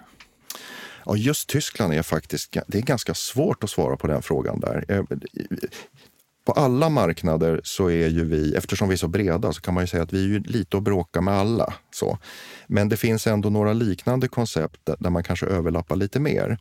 [1.06, 5.06] Ja, just Tyskland är faktiskt det är ganska svårt att svara på den frågan där.
[6.50, 9.84] På alla marknader så är ju vi, eftersom vi är så breda, så kan man
[9.84, 11.74] ju säga att vi är ju lite att bråka med alla.
[11.92, 12.18] Så.
[12.68, 16.58] Men det finns ändå några liknande koncept där man kanske överlappar lite mer.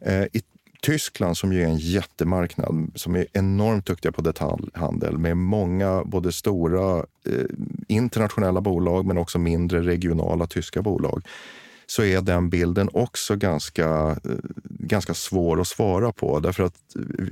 [0.00, 0.42] Eh, I
[0.82, 6.32] Tyskland som ju är en jättemarknad som är enormt duktiga på detaljhandel med många både
[6.32, 7.44] stora eh,
[7.88, 11.22] internationella bolag men också mindre regionala tyska bolag
[11.86, 13.86] så är den bilden också ganska,
[14.24, 16.40] eh, ganska svår att svara på.
[16.40, 16.74] Därför att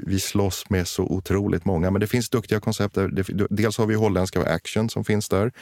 [0.06, 1.90] vi slåss med så otroligt många.
[1.90, 2.98] Men det finns duktiga koncept.
[3.50, 5.52] Dels har vi holländska Action som finns där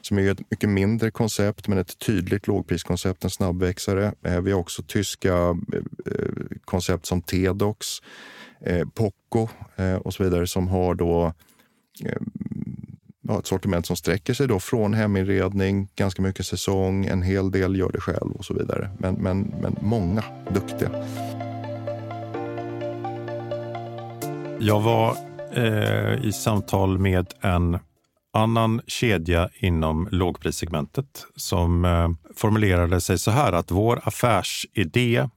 [0.00, 4.12] som är ett mycket mindre koncept men ett tydligt lågpriskoncept, en snabbväxare.
[4.22, 5.34] Eh, vi har också tyska
[6.06, 7.86] eh, koncept som Tedox,
[8.94, 9.48] Poco
[10.02, 11.34] och så vidare som har då
[13.38, 17.92] ett sortiment som sträcker sig då från heminredning, ganska mycket säsong, en hel del gör
[17.92, 18.90] det själv och så vidare.
[18.98, 20.90] Men, men, men många duktiga.
[24.60, 25.16] Jag var
[25.52, 27.78] eh, i samtal med en
[28.32, 35.28] annan kedja inom lågprissegmentet som eh, formulerade sig så här att vår affärsidé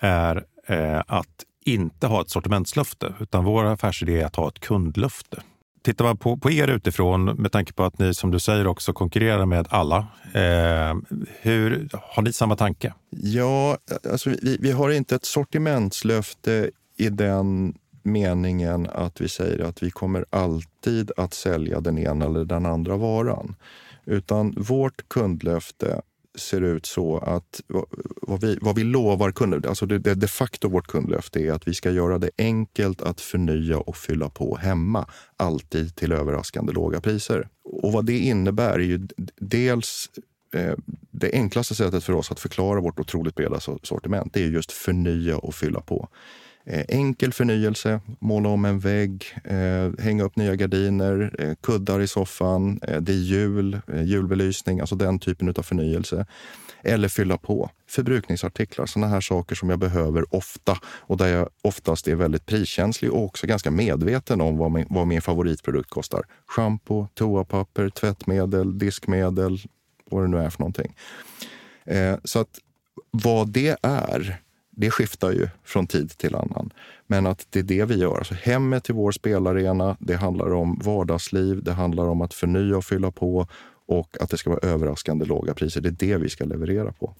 [0.00, 5.42] är eh, att inte ha ett sortimentslöfte, utan vår affärsidé är att ha ett kundlöfte.
[5.88, 8.92] Tittar man på, på er utifrån, med tanke på att ni som du säger också
[8.92, 9.96] konkurrerar med alla,
[10.34, 10.96] eh,
[11.40, 12.94] hur, har ni samma tanke?
[13.10, 13.78] Ja,
[14.10, 19.90] alltså vi, vi har inte ett sortimentslöfte i den meningen att vi säger att vi
[19.90, 23.54] kommer alltid att sälja den ena eller den andra varan.
[24.04, 26.00] Utan vårt kundlöfte
[26.40, 27.60] ser ut så att
[28.22, 31.68] vad vi, vad vi lovar kunder, alltså det, det de facto vårt kundlöfte är att
[31.68, 37.00] vi ska göra det enkelt att förnya och fylla på hemma, alltid till överraskande låga
[37.00, 37.48] priser.
[37.64, 40.10] Och vad det innebär är ju dels
[40.54, 40.74] eh,
[41.10, 45.38] det enklaste sättet för oss att förklara vårt otroligt breda sortiment, det är just förnya
[45.38, 46.08] och fylla på.
[46.70, 52.06] Eh, enkel förnyelse, måla om en vägg, eh, hänga upp nya gardiner, eh, kuddar i
[52.06, 56.26] soffan, eh, det är jul, eh, julbelysning, alltså den typen av förnyelse.
[56.82, 62.08] Eller fylla på förbrukningsartiklar, sådana här saker som jag behöver ofta och där jag oftast
[62.08, 66.22] är väldigt priskänslig och också ganska medveten om vad min, vad min favoritprodukt kostar.
[66.46, 69.58] Shampoo, toapapper, tvättmedel, diskmedel,
[70.10, 70.94] vad det nu är för någonting.
[72.24, 72.58] så att
[73.10, 74.40] vad det är
[74.80, 76.70] det skiftar ju från tid till annan.
[77.06, 78.18] Men att det är det vi gör.
[78.18, 82.84] Alltså hemmet till vår spelarena, det handlar om vardagsliv, det handlar om att förnya och
[82.84, 83.46] fylla på
[83.86, 85.80] och att det ska vara överraskande låga priser.
[85.80, 87.14] Det är det vi ska leverera på.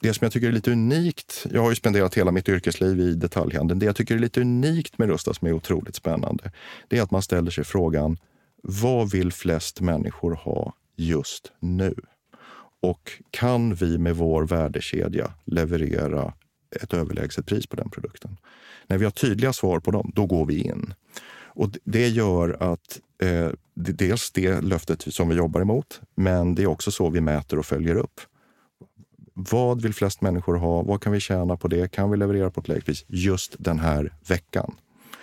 [0.00, 3.14] Det som jag tycker är lite unikt, jag har ju spenderat hela mitt yrkesliv i
[3.14, 3.78] detaljhandeln.
[3.78, 6.52] Det jag tycker är lite unikt med Rusta som är otroligt spännande,
[6.88, 8.16] det är att man ställer sig frågan,
[8.62, 11.94] vad vill flest människor ha just nu?
[12.82, 16.32] Och kan vi med vår värdekedja leverera
[16.82, 18.36] ett överlägset pris på den produkten.
[18.86, 20.94] När vi har tydliga svar på dem, då går vi in.
[21.56, 26.54] Och Det gör att eh, det är dels det löftet som vi jobbar emot, men
[26.54, 28.20] det är också så vi mäter och följer upp.
[29.34, 30.82] Vad vill flest människor ha?
[30.82, 31.90] Vad kan vi tjäna på det?
[31.90, 34.74] Kan vi leverera på ett lägre pris just den här veckan?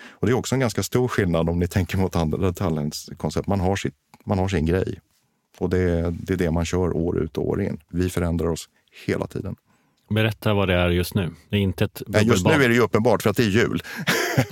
[0.10, 3.48] Och Det är också en ganska stor skillnad om ni tänker mot andra detaljhandelskoncept.
[3.48, 3.80] Man har,
[4.26, 5.00] man har sin grej
[5.58, 7.82] och det, det är det man kör år ut och år in.
[7.90, 8.70] Vi förändrar oss
[9.06, 9.56] hela tiden.
[10.12, 11.30] Berätta vad det är just nu.
[11.50, 13.50] Det är inte ett Nej, Just nu är det ju uppenbart för att det är
[13.50, 13.84] jul.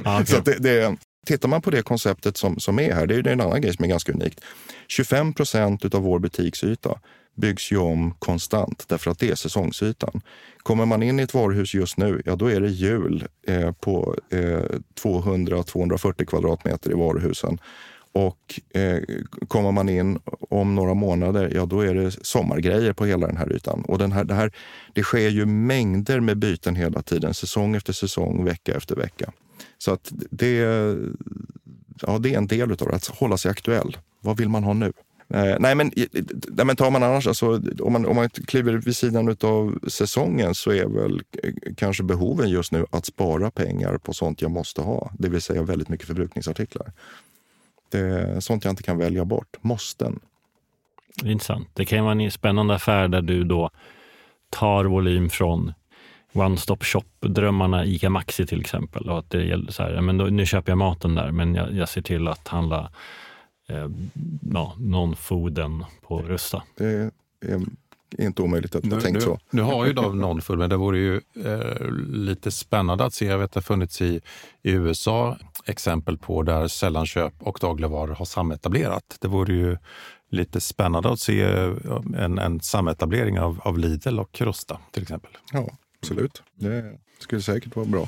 [0.04, 0.26] Ah, okay.
[0.26, 3.42] så det, det, tittar man på det konceptet som, som är här, det är en
[3.42, 4.42] annan grej som är ganska unikt.
[4.88, 7.00] 25 procent av vår butiksyta
[7.38, 10.22] byggs ju om konstant därför att det är säsongsytan.
[10.58, 14.16] Kommer man in i ett varuhus just nu, ja då är det jul eh, på
[14.32, 14.64] eh,
[15.04, 17.60] 200-240 kvadratmeter i varuhusen.
[18.20, 19.02] Och eh,
[19.48, 23.54] kommer man in om några månader, ja då är det sommargrejer på hela den här
[23.54, 23.82] ytan.
[23.88, 24.52] Och den här, det, här,
[24.94, 29.32] det sker ju mängder med byten hela tiden, säsong efter säsong, vecka efter vecka.
[29.78, 30.56] Så att det,
[32.02, 33.98] ja, det är en del av det, att hålla sig aktuell.
[34.22, 34.94] Vad vill man ha nu?
[35.34, 35.92] Eh, nej, men,
[36.48, 40.56] nej, men tar man annars, alltså, om, man, om man kliver vid sidan av säsongen
[40.56, 44.82] så är väl eh, kanske behoven just nu att spara pengar på sånt jag måste
[44.82, 45.12] ha.
[45.20, 46.92] Det vill säga väldigt mycket förbrukningsartiklar.
[47.90, 49.58] Det är sånt jag inte kan välja bort.
[49.62, 50.20] Måsten.
[51.24, 51.70] Intressant.
[51.74, 53.70] Det kan ju vara en spännande affär där du då
[54.50, 55.74] tar volym från
[56.34, 59.10] One Stop Shop-drömmarna ICA Maxi till exempel.
[59.10, 61.74] Och att det gäller så här, men då, nu köper jag maten där, men jag,
[61.74, 62.92] jag ser till att handla
[63.68, 63.90] eh,
[64.54, 66.64] ja, non-fooden på Rusta.
[66.78, 67.62] Det är
[68.18, 69.40] inte omöjligt att ha tänkt så.
[69.50, 73.26] Nu har ju de non-food, men det vore ju eh, lite spännande att se.
[73.26, 74.22] Jag vet att det har funnits i,
[74.64, 79.18] i USA exempel på där sällanköp och dagligvaror har sametablerat.
[79.22, 79.78] Det vore ju
[80.32, 81.42] lite spännande att se
[82.18, 85.32] en, en sametablering av, av Lidl och Rusta till exempel.
[85.54, 85.70] Ja,
[86.02, 86.44] absolut.
[86.56, 88.08] Det skulle säkert vara bra.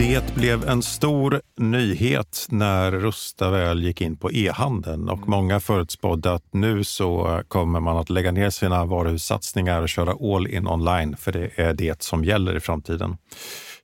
[0.00, 5.30] Det blev en stor nyhet när Rusta väl gick in på e-handeln och mm.
[5.30, 10.46] många förutspådde att nu så kommer man att lägga ner sina varuhussatsningar och köra all
[10.46, 13.16] in online, för det är det som gäller i framtiden.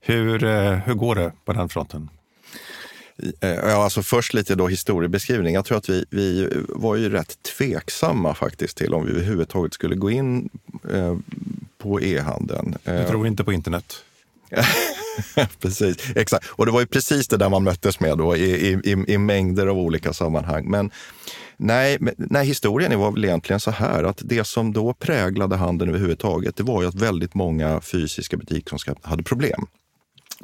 [0.00, 2.08] Hur, eh, hur går det på den fronten?
[3.40, 5.54] Ja, alltså först lite då historiebeskrivning.
[5.54, 9.94] Jag tror att vi, vi var ju rätt tveksamma faktiskt till om vi överhuvudtaget skulle
[9.96, 10.48] gå in
[10.92, 11.16] eh,
[11.78, 12.76] på e-handeln.
[12.84, 13.94] Du tror inte på internet?
[15.60, 16.46] precis, exakt.
[16.48, 19.66] Och det var ju precis det där man möttes med då i, i, i mängder
[19.66, 20.70] av olika sammanhang.
[20.70, 20.90] Men
[21.56, 26.56] nej, nej, historien var väl egentligen så här att det som då präglade handeln överhuvudtaget,
[26.56, 29.66] det var ju att väldigt många fysiska butiker hade problem.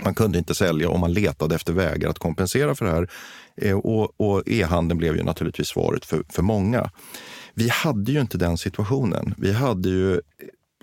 [0.05, 3.09] Man kunde inte sälja och man letade efter vägar att kompensera för det här.
[3.57, 6.91] Eh, och, och e-handeln blev ju naturligtvis svaret för, för många.
[7.55, 9.35] Vi hade ju inte den situationen.
[9.39, 10.21] Vi hade ju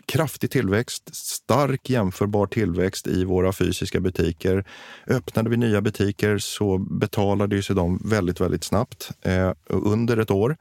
[0.09, 4.65] kraftig tillväxt, stark jämförbar tillväxt i våra fysiska butiker.
[5.07, 10.57] Öppnade vi nya butiker så betalade sig de väldigt, väldigt snabbt, eh, under ett år.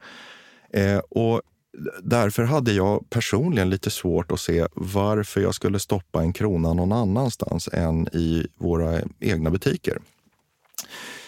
[0.73, 1.41] Eh, och
[2.01, 6.91] därför hade jag personligen lite svårt att se varför jag skulle stoppa en krona någon
[6.91, 9.99] annanstans än i våra egna butiker.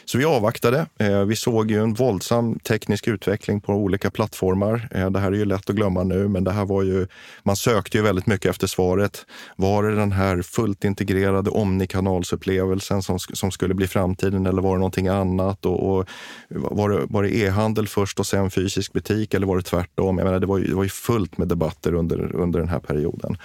[0.06, 0.86] Så vi avvaktade.
[1.00, 4.90] Eh, vi såg ju en våldsam teknisk utveckling på olika plattformar.
[4.92, 7.08] Eh, det här är ju lätt att glömma nu, men det här var ju,
[7.44, 9.26] man sökte ju väldigt mycket efter svaret.
[9.56, 14.80] Var det den här fullt integrerade omnikanalsupplevelsen som, som skulle bli framtiden eller var det
[14.80, 15.66] någonting annat?
[15.66, 16.06] Och, och
[16.50, 20.18] var det, var det e-handel först och sen fysisk butik eller var det tvärtom?
[20.18, 22.80] Jag menar, det, var ju, det var ju fullt med debatter under, under den här
[22.80, 23.38] perioden.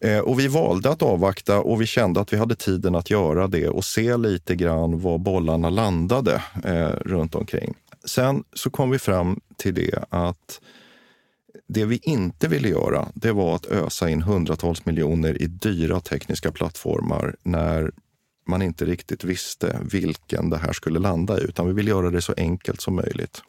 [0.00, 3.46] Eh, och vi valde att avvakta och vi kände att vi hade tiden att göra
[3.46, 7.74] det och se lite grann var bollarna landade eh, runt omkring.
[8.04, 10.60] Sen så kom vi fram till det att
[11.68, 16.52] det vi inte ville göra, det var att ösa in hundratals miljoner i dyra tekniska
[16.52, 17.90] plattformar när
[18.46, 22.22] man inte riktigt visste vilken det här skulle landa i, utan vi ville göra det
[22.22, 23.42] så enkelt som möjligt.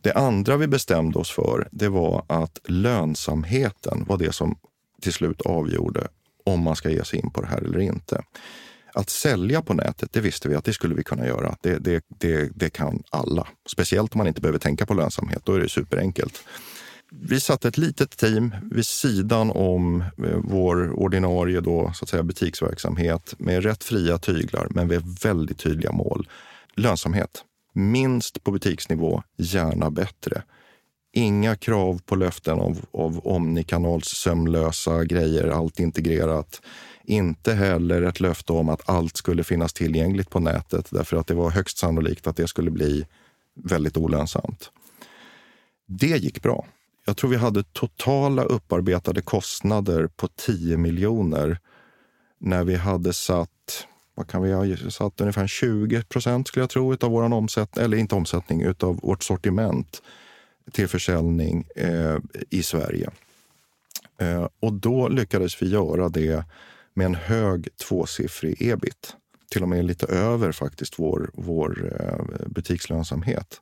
[0.00, 4.58] Det andra vi bestämde oss för, det var att lönsamheten var det som
[5.06, 6.08] till slut avgjorde
[6.44, 8.22] om man ska ge sig in på det här eller inte.
[8.94, 11.56] Att sälja på nätet, det visste vi att det skulle vi kunna göra.
[11.60, 13.46] Det, det, det, det kan alla.
[13.68, 15.42] Speciellt om man inte behöver tänka på lönsamhet.
[15.44, 16.44] Då är det superenkelt.
[17.10, 22.22] Vi satte ett litet team vid sidan om eh, vår ordinarie då, så att säga,
[22.22, 26.28] butiksverksamhet med rätt fria tyglar, men med väldigt tydliga mål.
[26.74, 27.44] Lönsamhet.
[27.74, 30.42] Minst på butiksnivå, gärna bättre.
[31.16, 36.62] Inga krav på löften av, av omnikanals sömlösa grejer, allt integrerat.
[37.04, 41.34] Inte heller ett löfte om att allt skulle finnas tillgängligt på nätet därför att det
[41.34, 43.06] var högst sannolikt att det skulle bli
[43.54, 44.70] väldigt olönsamt.
[45.86, 46.66] Det gick bra.
[47.06, 51.58] Jag tror vi hade totala upparbetade kostnader på 10 miljoner
[52.38, 56.92] när vi hade satt vad kan vi ha satt ungefär 20 procent skulle jag tro
[56.92, 60.02] av vår omsättning, eller inte omsättning, utav vårt sortiment
[60.72, 62.16] till försäljning eh,
[62.50, 63.10] i Sverige.
[64.18, 66.44] Eh, och då lyckades vi göra det
[66.94, 69.16] med en hög tvåsiffrig ebit.
[69.50, 73.60] Till och med lite över faktiskt vår, vår eh, butikslönsamhet.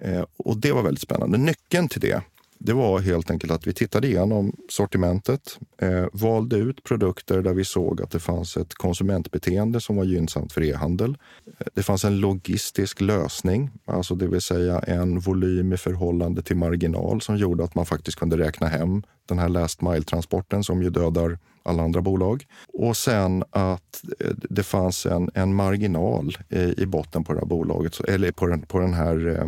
[0.00, 1.38] Eh, och det var väldigt spännande.
[1.38, 2.22] Nyckeln till det
[2.64, 7.64] det var helt enkelt att vi tittade igenom sortimentet, eh, valde ut produkter där vi
[7.64, 11.16] såg att det fanns ett konsumentbeteende som var gynnsamt för e-handel.
[11.46, 16.56] Eh, det fanns en logistisk lösning, alltså det vill säga en volym i förhållande till
[16.56, 20.90] marginal som gjorde att man faktiskt kunde räkna hem den här last mile-transporten som ju
[20.90, 22.46] dödar alla andra bolag.
[22.72, 27.46] Och sen att eh, det fanns en, en marginal i, i botten på det här
[27.46, 29.46] bolaget, eller på den, på den här eh,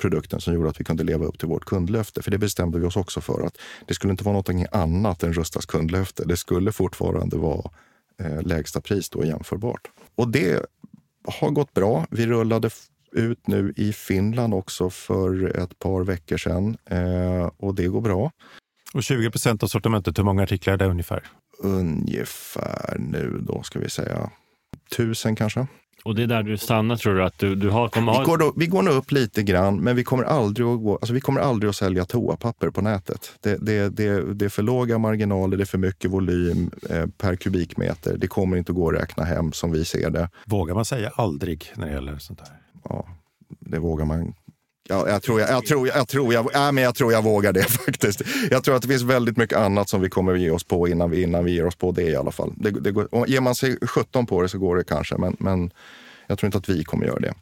[0.00, 2.22] produkten som gjorde att vi kunde leva upp till vårt kundlöfte.
[2.22, 5.32] För det bestämde vi oss också för att det skulle inte vara något annat än
[5.32, 6.24] Rustas kundlöfte.
[6.24, 7.70] Det skulle fortfarande vara
[8.20, 9.88] eh, lägsta pris då jämförbart.
[10.14, 10.66] Och det
[11.24, 12.06] har gått bra.
[12.10, 12.70] Vi rullade
[13.12, 18.30] ut nu i Finland också för ett par veckor sedan eh, och det går bra.
[18.94, 21.22] Och 20 procent av sortimentet, hur många artiklar är det ungefär?
[21.58, 24.30] Ungefär nu då ska vi säga
[24.96, 25.66] tusen kanske.
[26.04, 27.24] Och det är där du stannar tror du?
[27.24, 28.20] Att du, du har, kommer ha...
[28.20, 30.94] vi, går då, vi går nog upp lite grann, men vi kommer aldrig att, gå,
[30.94, 33.32] alltså vi kommer aldrig att sälja toapapper på nätet.
[33.40, 37.36] Det, det, det, det är för låga marginaler, det är för mycket volym eh, per
[37.36, 38.16] kubikmeter.
[38.16, 40.28] Det kommer inte att gå att räkna hem som vi ser det.
[40.46, 42.56] Vågar man säga aldrig när det gäller sånt här?
[42.84, 43.08] Ja,
[43.60, 44.34] det vågar man
[44.90, 47.52] Ja, jag, tror jag, jag, tror, jag, tror jag, ja, men jag tror jag vågar
[47.52, 48.22] det faktiskt.
[48.50, 50.88] Jag tror att det finns väldigt mycket annat som vi kommer att ge oss på
[50.88, 52.52] innan vi, innan vi ger oss på det i alla fall.
[52.56, 55.70] Det, det går, ger man sig 17 på det så går det kanske, men, men
[56.26, 57.34] jag tror inte att vi kommer göra det.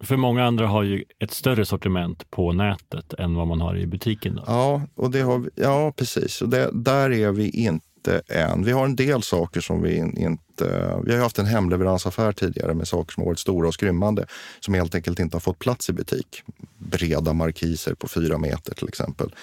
[0.00, 3.86] För många andra har ju ett större sortiment på nätet än vad man har i
[3.86, 4.34] butiken.
[4.34, 4.42] Då.
[4.46, 6.42] Ja, och det har vi, ja, precis.
[6.42, 7.86] Och det, där är vi inte
[8.28, 8.64] än.
[8.64, 11.00] Vi har en del saker som vi inte...
[11.04, 14.26] Vi har haft en hemleveransaffär tidigare med saker som har varit stora och skrymmande
[14.60, 16.42] som helt enkelt inte har fått plats i butik.
[16.78, 19.34] Breda markiser på fyra meter till exempel.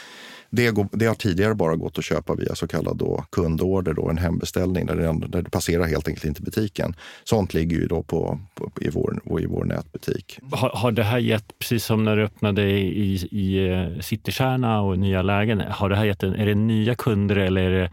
[0.54, 4.10] Det, går, det, har tidigare bara gått att köpa via så kallad då kundorder, då,
[4.10, 6.96] en hembeställning där det, där det passerar helt enkelt inte butiken.
[7.24, 10.40] Sånt ligger ju då på, på i, vår, i vår nätbutik.
[10.52, 15.00] Har, har det här gett, precis som när du öppnade i, i eh, Citykärna och
[15.00, 17.90] nya lägen, har det här gett en, är det nya kunder eller är det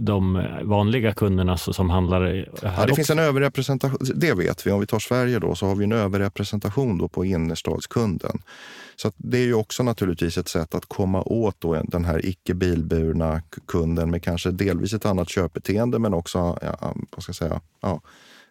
[0.00, 2.94] de vanliga kunderna som handlar här ja, Det också.
[2.94, 4.70] finns en överrepresentation, det vet vi.
[4.70, 8.42] Om vi tar Sverige då så har vi en överrepresentation då på innerstadskunden.
[8.96, 12.54] Så det är ju också naturligtvis ett sätt att komma åt då den här icke
[12.54, 17.60] bilburna kunden med kanske delvis ett annat köpbeteende men också ja, vad ska jag säga,
[17.80, 18.00] ja,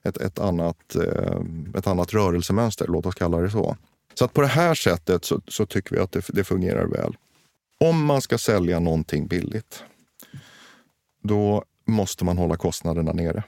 [0.03, 1.39] ett, ett, annat, eh,
[1.77, 3.77] ett annat rörelsemönster, låt oss kalla det så.
[4.13, 7.15] Så att på det här sättet så, så tycker vi att det, det fungerar väl.
[7.79, 9.84] Om man ska sälja någonting billigt
[11.24, 13.43] då måste man hålla kostnaderna nere.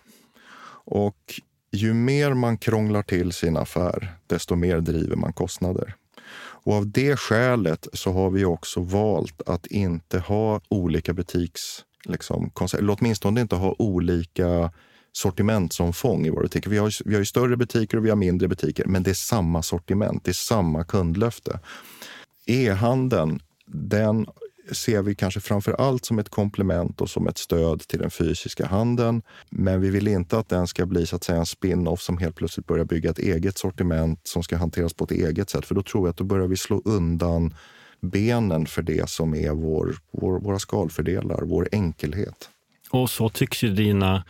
[0.88, 5.96] Och ju mer man krånglar till sin affär, desto mer driver man kostnader.
[6.38, 11.62] Och av det skälet så har vi också valt att inte ha olika butiks...
[12.08, 14.72] Liksom, eller åtminstone inte ha olika
[15.12, 16.70] sortimentsomfång i våra butiker.
[16.70, 19.14] Vi har, vi har ju större butiker och vi har mindre butiker, men det är
[19.14, 21.60] samma sortiment, det är samma kundlöfte.
[22.46, 24.26] E-handeln, den
[24.72, 28.66] ser vi kanske framför allt som ett komplement och som ett stöd till den fysiska
[28.66, 29.22] handeln.
[29.50, 32.36] Men vi vill inte att den ska bli så att säga en spin-off som helt
[32.36, 35.66] plötsligt börjar bygga ett eget sortiment som ska hanteras på ett eget sätt.
[35.66, 37.54] För då tror jag att då börjar vi slå undan
[38.02, 42.50] benen för det som är vår, vår, våra skalfördelar, vår enkelhet.
[42.90, 44.24] Och så tycks ju dina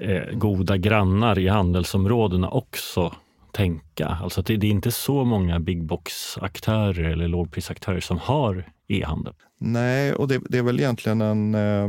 [0.00, 3.14] eh, goda grannar i handelsområdena också
[3.52, 4.06] tänka.
[4.22, 9.34] Alltså det, det är inte så många big box-aktörer eller lågprisaktörer som har e-handel.
[9.58, 11.54] Nej, och det, det, är väl egentligen en...
[11.54, 11.88] Eh,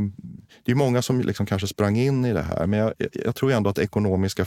[0.64, 3.52] det är många som liksom kanske sprang in i det här, men jag, jag tror
[3.52, 4.44] ändå att ekonomiska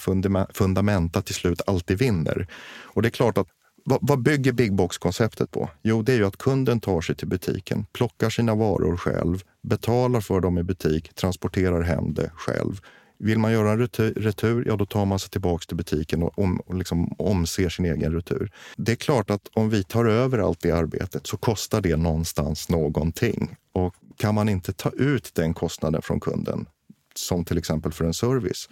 [0.53, 2.47] fundamenta till slut alltid vinner.
[2.83, 3.47] Och det är klart att
[3.85, 5.69] vad, vad bygger big box-konceptet på?
[5.83, 10.21] Jo, det är ju att kunden tar sig till butiken, plockar sina varor själv, betalar
[10.21, 12.81] för dem i butik, transporterar hem det själv
[13.17, 16.59] vill man göra en retur, ja då tar man sig tillbaks till butiken och, om,
[16.59, 18.51] och liksom omser sin egen retur.
[18.77, 22.69] Det är klart att om vi tar över allt det arbetet så kostar det någonstans
[22.69, 23.55] någonting.
[23.73, 26.65] Och kan man inte ta ut den kostnaden från kunden,
[27.15, 28.69] som till exempel för en service,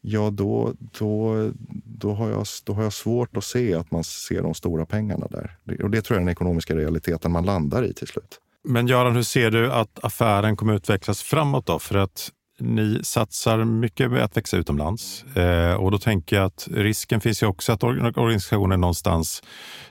[0.00, 1.50] ja då, då,
[1.84, 5.26] då, har jag, då har jag svårt att se att man ser de stora pengarna
[5.30, 5.56] där.
[5.82, 8.40] Och det tror jag är den ekonomiska realiteten man landar i till slut.
[8.64, 11.78] Men Göran, hur ser du att affären kommer utvecklas framåt då?
[11.78, 16.68] För att ni satsar mycket med att växa utomlands eh, och då tänker jag att
[16.70, 19.42] risken finns ju också att organisationen någonstans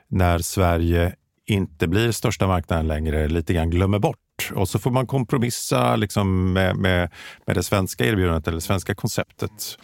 [0.08, 1.16] när Sverige
[1.48, 6.54] inte blir största marknaden längre lite grann glömmer bort och så får man kompromissa liksom
[6.54, 7.12] med, med,
[7.46, 9.78] med det svenska erbjudandet eller det svenska konceptet.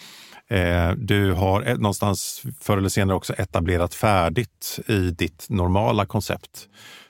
[0.54, 6.68] Eh, du har någonstans förr eller senare också etablerat färdigt i ditt normala koncept.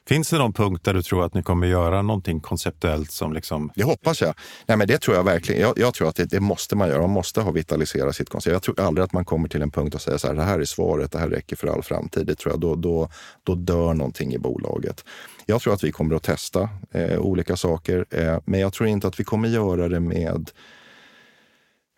[0.08, 3.72] Finns det någon punkt där du tror att ni kommer göra någonting konceptuellt som liksom...
[3.76, 4.34] Det hoppas jag.
[4.66, 5.62] Nej, men det tror jag verkligen.
[5.62, 7.02] Jag, jag tror att det, det, måste man göra.
[7.02, 8.54] Man måste ha vitaliserat sitt koncept.
[8.54, 10.60] Jag tror aldrig att man kommer till en punkt och säger så här, det här
[10.60, 12.28] är svaret, det här räcker för all framtid.
[12.28, 13.10] Det tror jag, då, då,
[13.44, 15.06] då dör någonting i bolaget.
[15.46, 19.08] Jag tror att vi kommer att testa eh, olika saker, eh, men jag tror inte
[19.08, 20.50] att vi kommer göra det med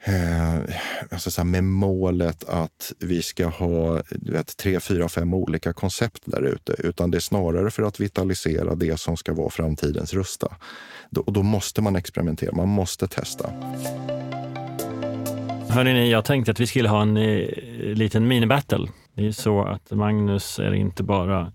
[0.06, 0.76] eh,
[1.12, 6.42] alltså så med målet att vi ska ha vet, tre, fyra, fem olika koncept där
[6.42, 6.76] ute.
[6.78, 10.56] Utan det är snarare för att vitalisera det som ska vara framtidens Rusta.
[11.10, 13.50] Då, och då måste man experimentera, man måste testa.
[15.70, 17.48] Hörrni, jag tänkte att vi skulle ha en eh,
[17.80, 18.88] liten minibattle.
[19.14, 21.54] Det är så att Magnus är inte bara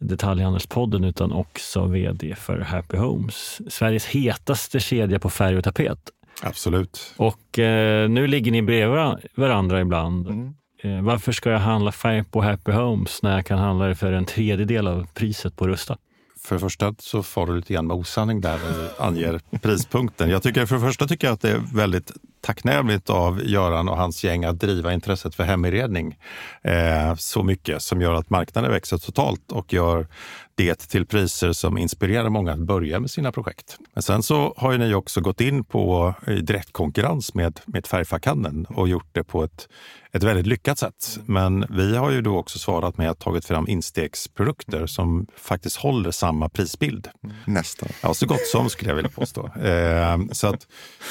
[0.00, 3.60] Detaljhandelspodden utan också vd för Happy Homes.
[3.68, 6.10] Sveriges hetaste kedja på färg och tapet.
[6.42, 7.14] Absolut.
[7.16, 8.98] Och eh, nu ligger ni bredvid
[9.34, 10.26] varandra ibland.
[10.28, 10.54] Mm.
[10.82, 14.12] Eh, varför ska jag handla färg på Happy Homes när jag kan handla det för
[14.12, 15.96] en tredjedel av priset på Rusta?
[16.44, 20.30] För det första så får du lite grann med osanning där och anger prispunkten.
[20.30, 23.96] Jag tycker, för det första tycker jag att det är väldigt tacknämligt av Göran och
[23.96, 26.18] hans gäng att driva intresset för heminredning
[26.62, 30.06] eh, så mycket som gör att marknaden växer totalt och gör
[30.54, 33.78] det till priser som inspirerar många att börja med sina projekt.
[33.94, 38.64] Men sen så har ju ni också gått in på eh, direktkonkurrens med, med Färgfackhandeln
[38.64, 39.68] och gjort det på ett,
[40.12, 41.18] ett väldigt lyckat sätt.
[41.26, 46.10] Men vi har ju då också svarat med att tagit fram instegsprodukter som faktiskt håller
[46.10, 47.08] samma prisbild.
[47.46, 47.88] Nästan.
[48.02, 49.50] Ja, så gott som skulle jag vilja påstå.
[49.62, 50.66] Eh, så att,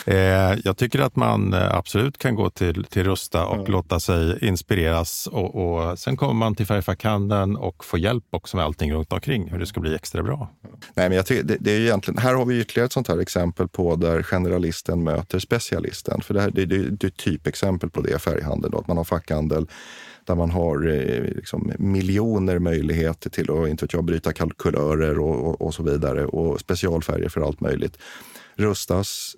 [0.06, 0.16] eh,
[0.64, 3.72] jag tycker att man eh, absolut kan gå till, till Rusta och ja.
[3.72, 8.66] låta sig inspireras och, och sen kommer man till Färgfackhandeln och får hjälp också med
[8.66, 10.50] allting runt omkring kring hur det ska bli extra bra.
[10.94, 13.18] Nej, men jag tycker, det, det är egentligen, här har vi ytterligare ett sånt här
[13.18, 16.22] exempel på där generalisten möter specialisten.
[16.22, 18.72] För det, här, det, det, det är ett typexempel på det, färghandel.
[18.72, 19.68] Då, att man har fackhandel
[20.26, 25.48] där man har eh, liksom, miljoner möjligheter till att inte vet jag, bryta kalkylörer och,
[25.48, 27.98] och, och, så vidare och specialfärger för allt möjligt.
[28.56, 29.36] Rustas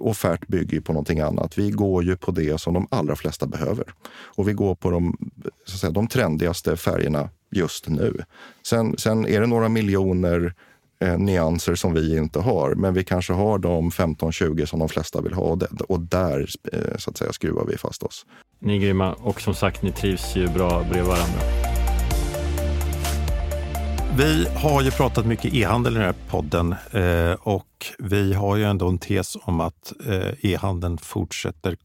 [0.00, 1.58] offert bygger ju på någonting annat.
[1.58, 3.84] Vi går ju på det som de allra flesta behöver.
[4.12, 5.16] Och vi går på de,
[5.64, 8.24] så att säga, de trendigaste färgerna just nu.
[8.62, 10.54] Sen, sen är det några miljoner
[11.00, 15.20] eh, nyanser som vi inte har, men vi kanske har de 15-20 som de flesta
[15.20, 18.26] vill ha och, det, och där eh, så att säga, skruvar vi fast oss.
[18.58, 21.40] Ni är grymma och som sagt, ni trivs ju bra bredvid varandra.
[24.16, 28.64] Vi har ju pratat mycket e-handel i den här podden eh, och vi har ju
[28.64, 31.76] ändå en tes om att eh, e-handeln fortsätter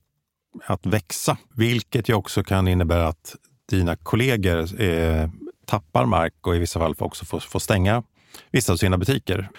[0.66, 3.36] att växa, vilket ju också kan innebära att
[3.70, 5.30] dina kollegor eh,
[5.66, 8.04] tappar mark och i vissa fall också får, får stänga
[8.52, 9.50] vissa av sina butiker.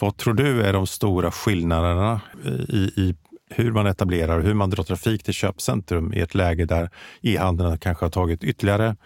[0.00, 2.20] Vad tror du är de stora skillnaderna
[2.68, 3.14] i, i
[3.50, 6.90] hur man etablerar och hur man drar trafik till köpcentrum i ett läge där
[7.22, 8.96] e-handeln kanske har tagit ytterligare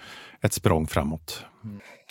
[0.42, 1.44] ett språng framåt?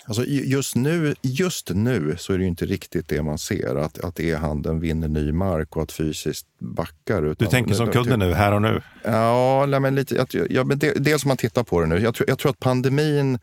[0.08, 4.20] Alltså just, nu, just nu så är det inte riktigt det man ser, att, att
[4.20, 7.22] e-handeln vinner ny mark och att fysiskt backar.
[7.22, 8.82] Utan, du tänker som kunden nu, här och nu?
[9.04, 11.98] Ja, men lite, ja, men dels om man tittar på det nu.
[11.98, 13.38] Jag tror, jag tror att pandemin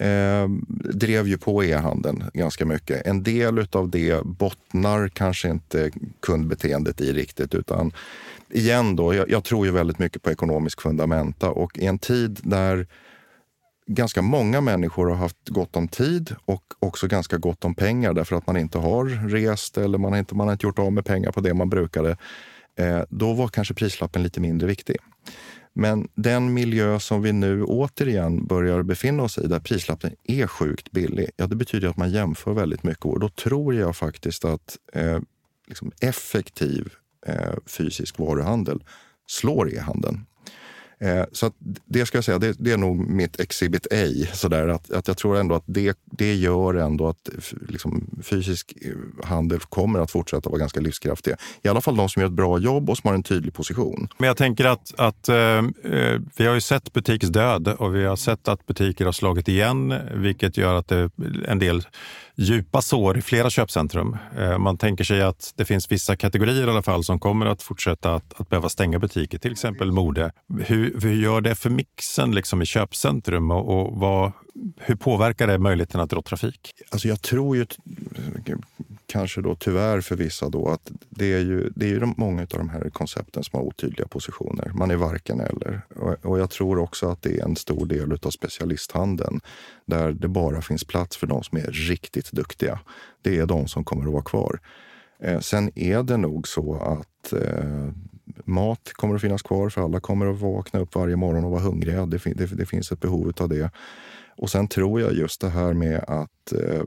[0.00, 0.48] eh,
[0.94, 3.06] drev ju på e-handeln ganska mycket.
[3.06, 5.90] En del av det bottnar kanske inte
[6.20, 7.92] kundbeteendet i riktigt, utan
[8.50, 12.40] igen då, jag, jag tror ju väldigt mycket på ekonomisk fundamenta och i en tid
[12.42, 12.86] där
[13.86, 18.36] ganska många människor har haft gott om tid och också ganska gott om pengar därför
[18.36, 21.04] att man inte har rest eller man har inte, man har inte gjort av med
[21.04, 22.16] pengar på det man brukade.
[22.78, 24.96] Eh, då var kanske prislappen lite mindre viktig.
[25.80, 30.90] Men den miljö som vi nu återigen börjar befinna oss i, där prislappen är sjukt
[30.90, 33.04] billig, ja, det betyder att man jämför väldigt mycket.
[33.04, 35.20] Och då tror jag faktiskt att eh,
[35.66, 36.92] liksom effektiv
[37.26, 38.84] eh, fysisk varuhandel
[39.26, 40.26] slår e-handeln.
[41.02, 41.50] Eh, så
[41.86, 44.26] det ska jag säga, det, det, är nog mitt exhibit A.
[44.32, 47.28] Sådär, att, att jag tror ändå att det, det gör ändå att
[47.68, 51.34] liksom, fysisk eh, handel kommer att fortsätta vara ganska livskraftig.
[51.62, 54.08] I alla fall de som gör ett bra jobb och som har en tydlig position.
[54.18, 58.16] Men jag tänker att, att eh, eh vi har ju sett butiksdöd och vi har
[58.16, 61.10] sett att butiker har slagit igen, vilket gör att det,
[61.48, 61.82] en del
[62.40, 64.16] djupa sår i flera köpcentrum.
[64.38, 67.62] Eh, man tänker sig att det finns vissa kategorier i alla fall som kommer att
[67.62, 70.32] fortsätta att, att behöva stänga butiker, till exempel mode.
[70.66, 74.32] Hur, hur gör det för mixen liksom i köpcentrum och, och vad,
[74.76, 76.72] hur påverkar det möjligheten att dra trafik?
[76.90, 77.66] Alltså jag tror ju
[79.06, 82.42] kanske då tyvärr för vissa då att det är ju, det är ju de, många
[82.42, 84.70] av de här koncepten som har otydliga positioner.
[84.74, 85.80] Man är varken eller.
[85.96, 89.40] Och, och jag tror också att det är en stor del av specialisthandeln
[89.84, 92.80] där det bara finns plats för de som är riktigt duktiga.
[93.22, 94.60] Det är de som kommer att vara kvar.
[95.22, 97.90] Eh, sen är det nog så att eh,
[98.44, 101.62] mat kommer att finnas kvar för alla kommer att vakna upp varje morgon och vara
[101.62, 102.06] hungriga.
[102.06, 103.70] Det, det, det finns ett behov av det.
[104.36, 106.82] Och sen tror jag just det här med att eh,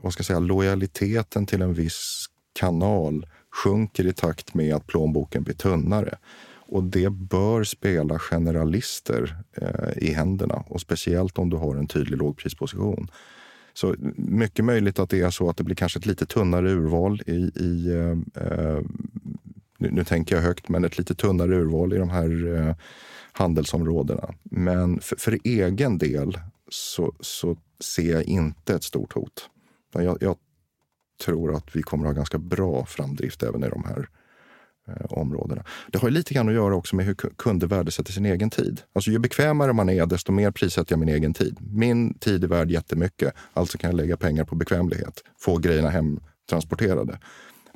[0.00, 3.26] vad ska jag säga, lojaliteten till en viss kanal
[3.64, 6.18] sjunker i takt med att plånboken blir tunnare.
[6.70, 12.18] Och det bör spela generalister eh, i händerna och speciellt om du har en tydlig
[12.18, 13.10] lågprisposition.
[13.74, 17.22] Så mycket möjligt att det är så att det blir kanske ett lite tunnare urval
[17.26, 18.80] i, i eh, eh
[19.78, 22.74] nu, nu, tänker jag högt, men ett lite tunnare urval i de här eh,
[23.32, 24.34] handelsområdena.
[24.42, 29.50] Men för, för egen del så, så ser jag inte ett stort hot.
[29.92, 30.36] Jag, jag,
[31.24, 34.08] tror att vi kommer att ha ganska bra framdrift även i de här
[34.88, 35.64] eh, områdena.
[35.92, 38.80] Det har lite grann att göra också med hur kunder värdesätter sin egen tid.
[38.92, 41.56] Alltså ju bekvämare man är, desto mer prissätter jag min egen tid.
[41.60, 47.18] Min tid är värd jättemycket, alltså kan jag lägga pengar på bekvämlighet, få grejerna hemtransporterade.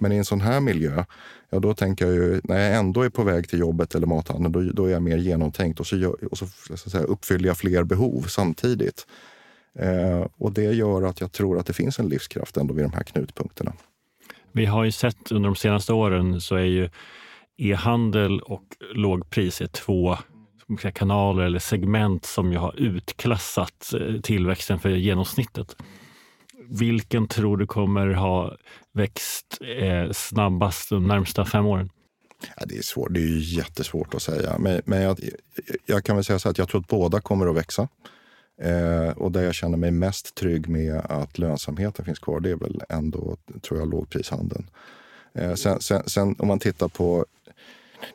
[0.02, 1.04] Men i en sån här miljö,
[1.50, 4.52] ja då tänker jag ju, när jag ändå är på väg till jobbet eller mathandeln,
[4.52, 6.46] då, då är jag mer genomtänkt och så, gör, och så,
[6.76, 9.06] så säga, uppfyller jag fler behov samtidigt.
[9.78, 12.92] Eh, och det gör att jag tror att det finns en livskraft ändå vid de
[12.92, 13.72] här knutpunkterna.
[14.52, 16.88] Vi har ju sett under de senaste åren så är ju
[17.58, 20.16] e-handel och lågpris är två
[20.94, 25.76] kanaler eller segment som ju har utklassat eh, tillväxten för genomsnittet.
[26.74, 28.56] Vilken tror du kommer ha
[28.92, 31.90] växt eh, snabbast de närmsta fem åren?
[32.56, 33.14] Ja, det är svårt.
[33.14, 34.58] Det är jättesvårt att säga.
[34.58, 35.18] Men, men jag,
[35.86, 37.88] jag, kan väl säga så att jag tror att båda kommer att växa.
[38.62, 42.56] Eh, och där jag känner mig mest trygg med att lönsamheten finns kvar, det är
[42.56, 44.70] väl ändå, tror jag, lågprishandeln.
[45.34, 47.26] Eh, sen, sen, sen, om man tittar på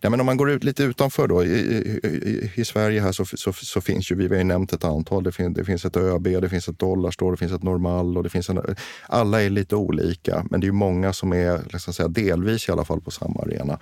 [0.02, 1.44] Ja, men om man går ut lite utanför då.
[1.44, 4.84] I, i, i Sverige här så, så, så, finns ju, vi har ju nämnt ett
[4.84, 5.24] antal.
[5.24, 8.24] Det, fin, det finns ett ÖB, det finns ett Dollarstore, det finns ett Normal och
[8.24, 8.76] det finns en,
[9.08, 10.46] alla är lite olika.
[10.50, 13.80] Men det är många som är liksom säga, delvis i alla fall på samma arena.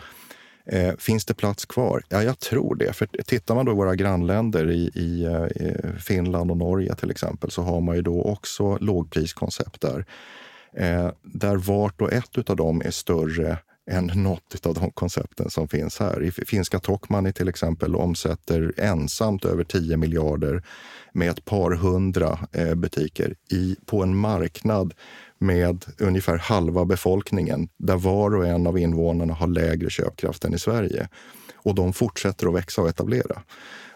[0.68, 2.04] Eh, finns det plats kvar?
[2.10, 2.94] Ja, jag tror det.
[2.94, 5.26] För tittar man då i våra grannländer i, i,
[5.56, 10.06] i Finland och Norge till exempel så har man ju då också lågpriskoncept där.
[10.78, 13.58] Eh, där vart och ett av dem är större
[13.92, 16.24] än något av de koncepten som finns här.
[16.24, 20.64] I finska Tokmanni till exempel omsätter ensamt över 10 miljarder
[21.14, 24.94] med ett par hundra eh, butiker i, på en marknad
[25.38, 30.60] med ungefär halva befolkningen där var och en av invånarna har lägre köpkraft än i
[30.60, 31.10] Sverige.
[31.56, 33.42] Och de fortsätter att växa och etablera.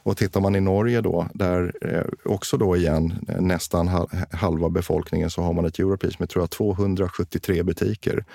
[0.03, 5.29] Och tittar man i Norge då, där eh, också då igen eh, nästan halva befolkningen,
[5.29, 8.25] så har man ett Europris med tror jag 273 butiker.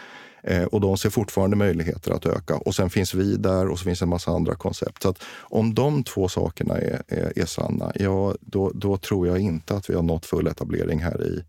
[0.47, 2.57] Eh, och de ser fortfarande möjligheter att öka.
[2.57, 5.03] Och sen finns vi där och så finns en massa andra koncept.
[5.03, 9.39] Så att om de två sakerna är, är, är sanna, ja då, då tror jag
[9.39, 11.45] inte att vi har nått full etablering här i,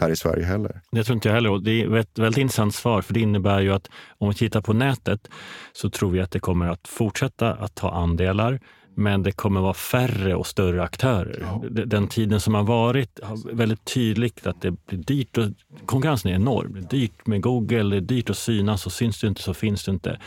[0.00, 0.80] här i Sverige heller.
[0.92, 1.58] Det tror inte jag heller.
[1.58, 3.88] Det är ett väldigt intressant svar, för det innebär ju att
[4.18, 5.28] om vi tittar på nätet
[5.72, 8.60] så tror vi att det kommer att fortsätta att ta andelar.
[8.94, 11.38] Men det kommer vara färre och större aktörer.
[11.40, 11.62] Ja.
[11.70, 15.38] Den tiden som har varit har väldigt tydligt att det blir dyrt.
[15.38, 15.44] Och,
[15.86, 16.72] konkurrensen är enorm.
[16.72, 19.54] Det är dyrt med Google, det är dyrt att synas och syns du inte så
[19.54, 20.18] finns du inte.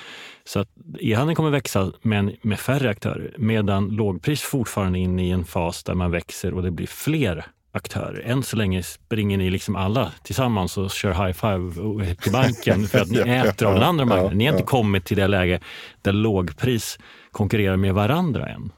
[0.43, 3.33] Så att e-handeln kommer växa, men med färre aktörer.
[3.37, 7.45] Medan lågpris fortfarande är inne i en fas där man växer och det blir fler
[7.75, 8.21] aktörer.
[8.25, 12.99] Än så länge springer ni liksom alla tillsammans och kör high five till banken för
[12.99, 14.37] att ni äter av den andra marknaden.
[14.37, 15.59] Ni har inte kommit till det läge
[16.01, 16.99] där lågpris
[17.35, 18.71] konkurrerar med varandra än.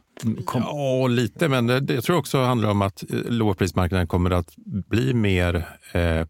[0.46, 0.62] Kom.
[0.62, 5.14] Ja, lite, men det, jag tror också handlar om att eh, lågprismarknaden kommer att bli
[5.14, 6.28] mer eh,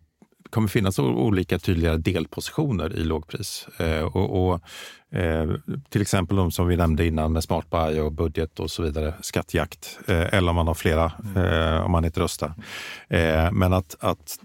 [0.49, 3.67] kommer finnas olika tydliga delpositioner i lågpris.
[3.79, 4.61] Eh, och, och
[5.19, 5.51] eh,
[5.89, 9.13] till exempel de som vi nämnde innan med Smart Buy och budget och så vidare,
[9.21, 9.99] skattjakt.
[10.07, 11.05] Eh, eller om man har flera,
[11.35, 12.53] eh, om man inte röstar.
[13.07, 14.39] Eh, men att, att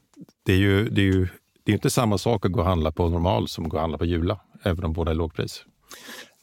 [0.46, 1.28] det är ju, det är ju
[1.64, 3.80] det är inte samma sak att gå och handla på normal som att gå och
[3.80, 5.64] handla på Jula, även om båda är lågpris.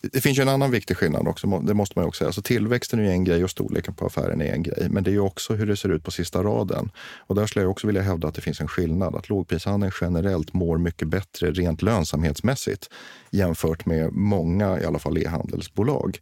[0.01, 2.27] Det finns ju en annan viktig skillnad också, det måste man också säga.
[2.27, 4.87] Alltså tillväxten är en grej och storleken på affären är en grej.
[4.89, 6.91] Men det är också hur det ser ut på sista raden.
[7.17, 9.15] Och där skulle jag också vilja hävda att det finns en skillnad.
[9.15, 12.89] Att lågprishandeln generellt mår mycket bättre rent lönsamhetsmässigt
[13.31, 16.19] jämfört med många, i alla fall e-handelsbolag.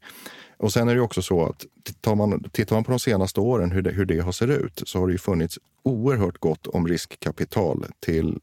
[0.57, 3.71] Och sen är det också så att tittar man, tittar man på de senaste åren
[3.71, 6.87] hur det, hur det har sett ut så har det ju funnits oerhört gott om
[6.87, 8.39] riskkapital till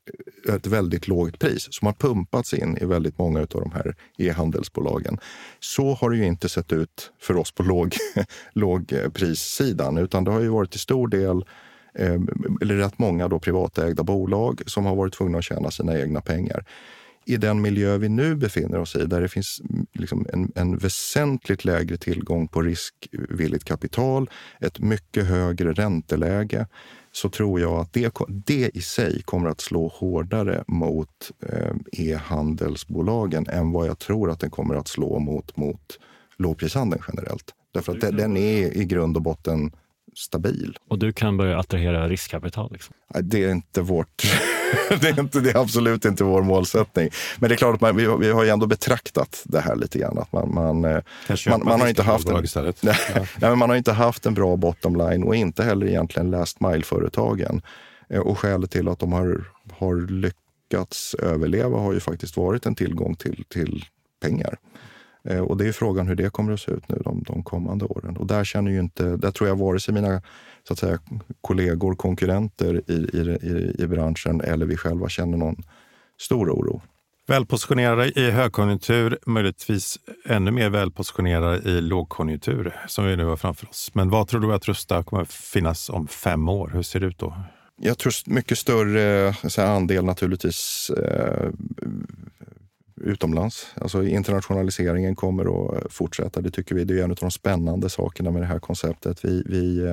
[0.48, 5.18] ett väldigt lågt pris som har pumpats in i väldigt många av de här e-handelsbolagen.
[5.60, 7.94] Så har det ju inte sett ut för oss på låg,
[8.52, 11.44] lågprissidan utan det har ju varit till stor del
[11.94, 12.20] eh,
[12.62, 16.64] eller rätt många då privatägda bolag som har varit tvungna att tjäna sina egna pengar
[17.26, 19.62] i den miljö vi nu befinner oss i, där det finns
[19.92, 26.66] liksom en, en väsentligt lägre tillgång på riskvilligt kapital, ett mycket högre ränteläge,
[27.12, 33.46] så tror jag att det, det i sig kommer att slå hårdare mot eh, e-handelsbolagen
[33.48, 35.98] än vad jag tror att den kommer att slå mot, mot
[36.38, 37.54] lågprishandeln generellt.
[37.74, 39.72] Därför att den är i grund och botten
[40.14, 40.78] stabil.
[40.88, 42.72] Och du kan börja attrahera riskkapital?
[42.72, 42.94] Liksom.
[43.22, 44.22] Det är inte vårt
[45.00, 47.08] det, är inte, det är absolut inte vår målsättning.
[47.38, 49.98] Men det är klart att man, vi, vi har ju ändå betraktat det här lite
[49.98, 50.18] grann.
[50.18, 51.02] Att man, man, eh,
[51.48, 52.34] man, man har inte haft en,
[52.80, 53.26] nej, ja.
[53.36, 57.62] nej, man har inte haft en bra bottom line och inte heller egentligen last mile-företagen.
[58.08, 62.74] Eh, och skälet till att de har, har lyckats överleva har ju faktiskt varit en
[62.74, 63.84] tillgång till, till
[64.22, 64.58] pengar.
[65.28, 67.84] Eh, och det är frågan hur det kommer att se ut nu de, de kommande
[67.84, 68.16] åren.
[68.16, 70.22] Och där känner ju inte, där tror jag vare sig mina
[70.68, 70.98] så att säga,
[71.40, 75.62] kollegor, konkurrenter i, i, i, branschen eller vi själva känner någon
[76.20, 76.82] stor oro.
[77.26, 83.90] Välpositionerade i högkonjunktur, möjligtvis ännu mer välpositionerade i lågkonjunktur som vi nu har framför oss.
[83.94, 86.70] Men vad tror du att Rusta kommer att finnas om fem år?
[86.74, 87.36] Hur ser det ut då?
[87.76, 91.50] Jag tror mycket större andel naturligtvis eh,
[93.05, 93.74] utomlands.
[93.74, 96.40] Alltså internationaliseringen kommer att fortsätta.
[96.40, 99.24] Det tycker vi det är en av de spännande sakerna med det här konceptet.
[99.24, 99.86] Vi, vi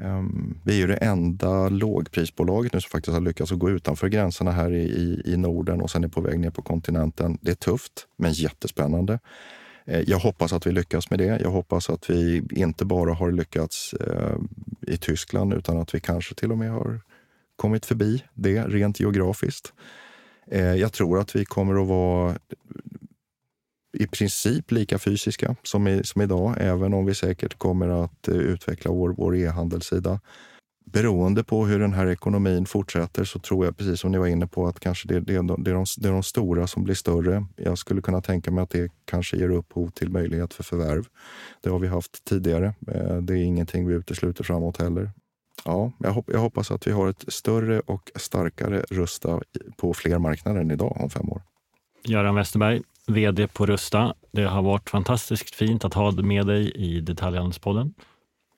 [0.00, 4.08] Um, vi är ju det enda lågprisbolaget nu som faktiskt har lyckats att gå utanför
[4.08, 7.38] gränserna här i, i, i Norden och sen är på väg ner på kontinenten.
[7.40, 9.18] Det är tufft, men jättespännande.
[9.84, 11.40] Eh, jag hoppas att vi lyckas med det.
[11.42, 14.36] Jag hoppas att vi inte bara har lyckats eh,
[14.80, 17.00] i Tyskland utan att vi kanske till och med har
[17.56, 19.72] kommit förbi det rent geografiskt.
[20.50, 22.38] Eh, jag tror att vi kommer att vara
[23.98, 28.34] i princip lika fysiska som, i, som idag, även om vi säkert kommer att eh,
[28.34, 30.20] utveckla vår, vår e-handelssida
[30.92, 34.46] beroende på hur den här ekonomin fortsätter så tror jag, precis som ni var inne
[34.46, 36.84] på, att kanske det, det, är, de, det, är de, det är de stora som
[36.84, 37.46] blir större.
[37.56, 41.06] Jag skulle kunna tänka mig att det kanske ger upphov till möjlighet för förvärv.
[41.62, 42.74] Det har vi haft tidigare.
[42.88, 45.10] Eh, det är ingenting vi utesluter framåt heller.
[45.64, 49.40] Ja, jag, hopp, jag hoppas att vi har ett större och starkare Rusta
[49.76, 51.42] på fler marknader än idag om fem år.
[52.04, 54.14] Göran Westerberg, VD på Rusta.
[54.32, 57.94] Det har varit fantastiskt fint att ha med dig i Detaljhandelspodden.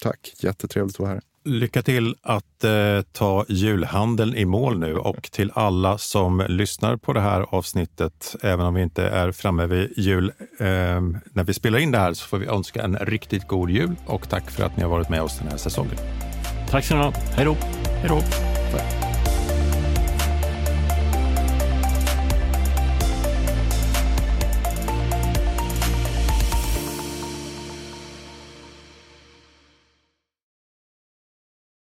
[0.03, 1.21] Tack, jättetrevligt att vara här.
[1.45, 7.13] Lycka till att eh, ta julhandeln i mål nu och till alla som lyssnar på
[7.13, 10.67] det här avsnittet, även om vi inte är framme vid jul eh,
[11.33, 14.29] när vi spelar in det här, så får vi önska en riktigt god jul och
[14.29, 15.97] tack för att ni har varit med oss den här säsongen.
[16.71, 17.37] Tack så mycket.
[17.37, 17.57] Hej då.
[18.01, 18.23] Hej då.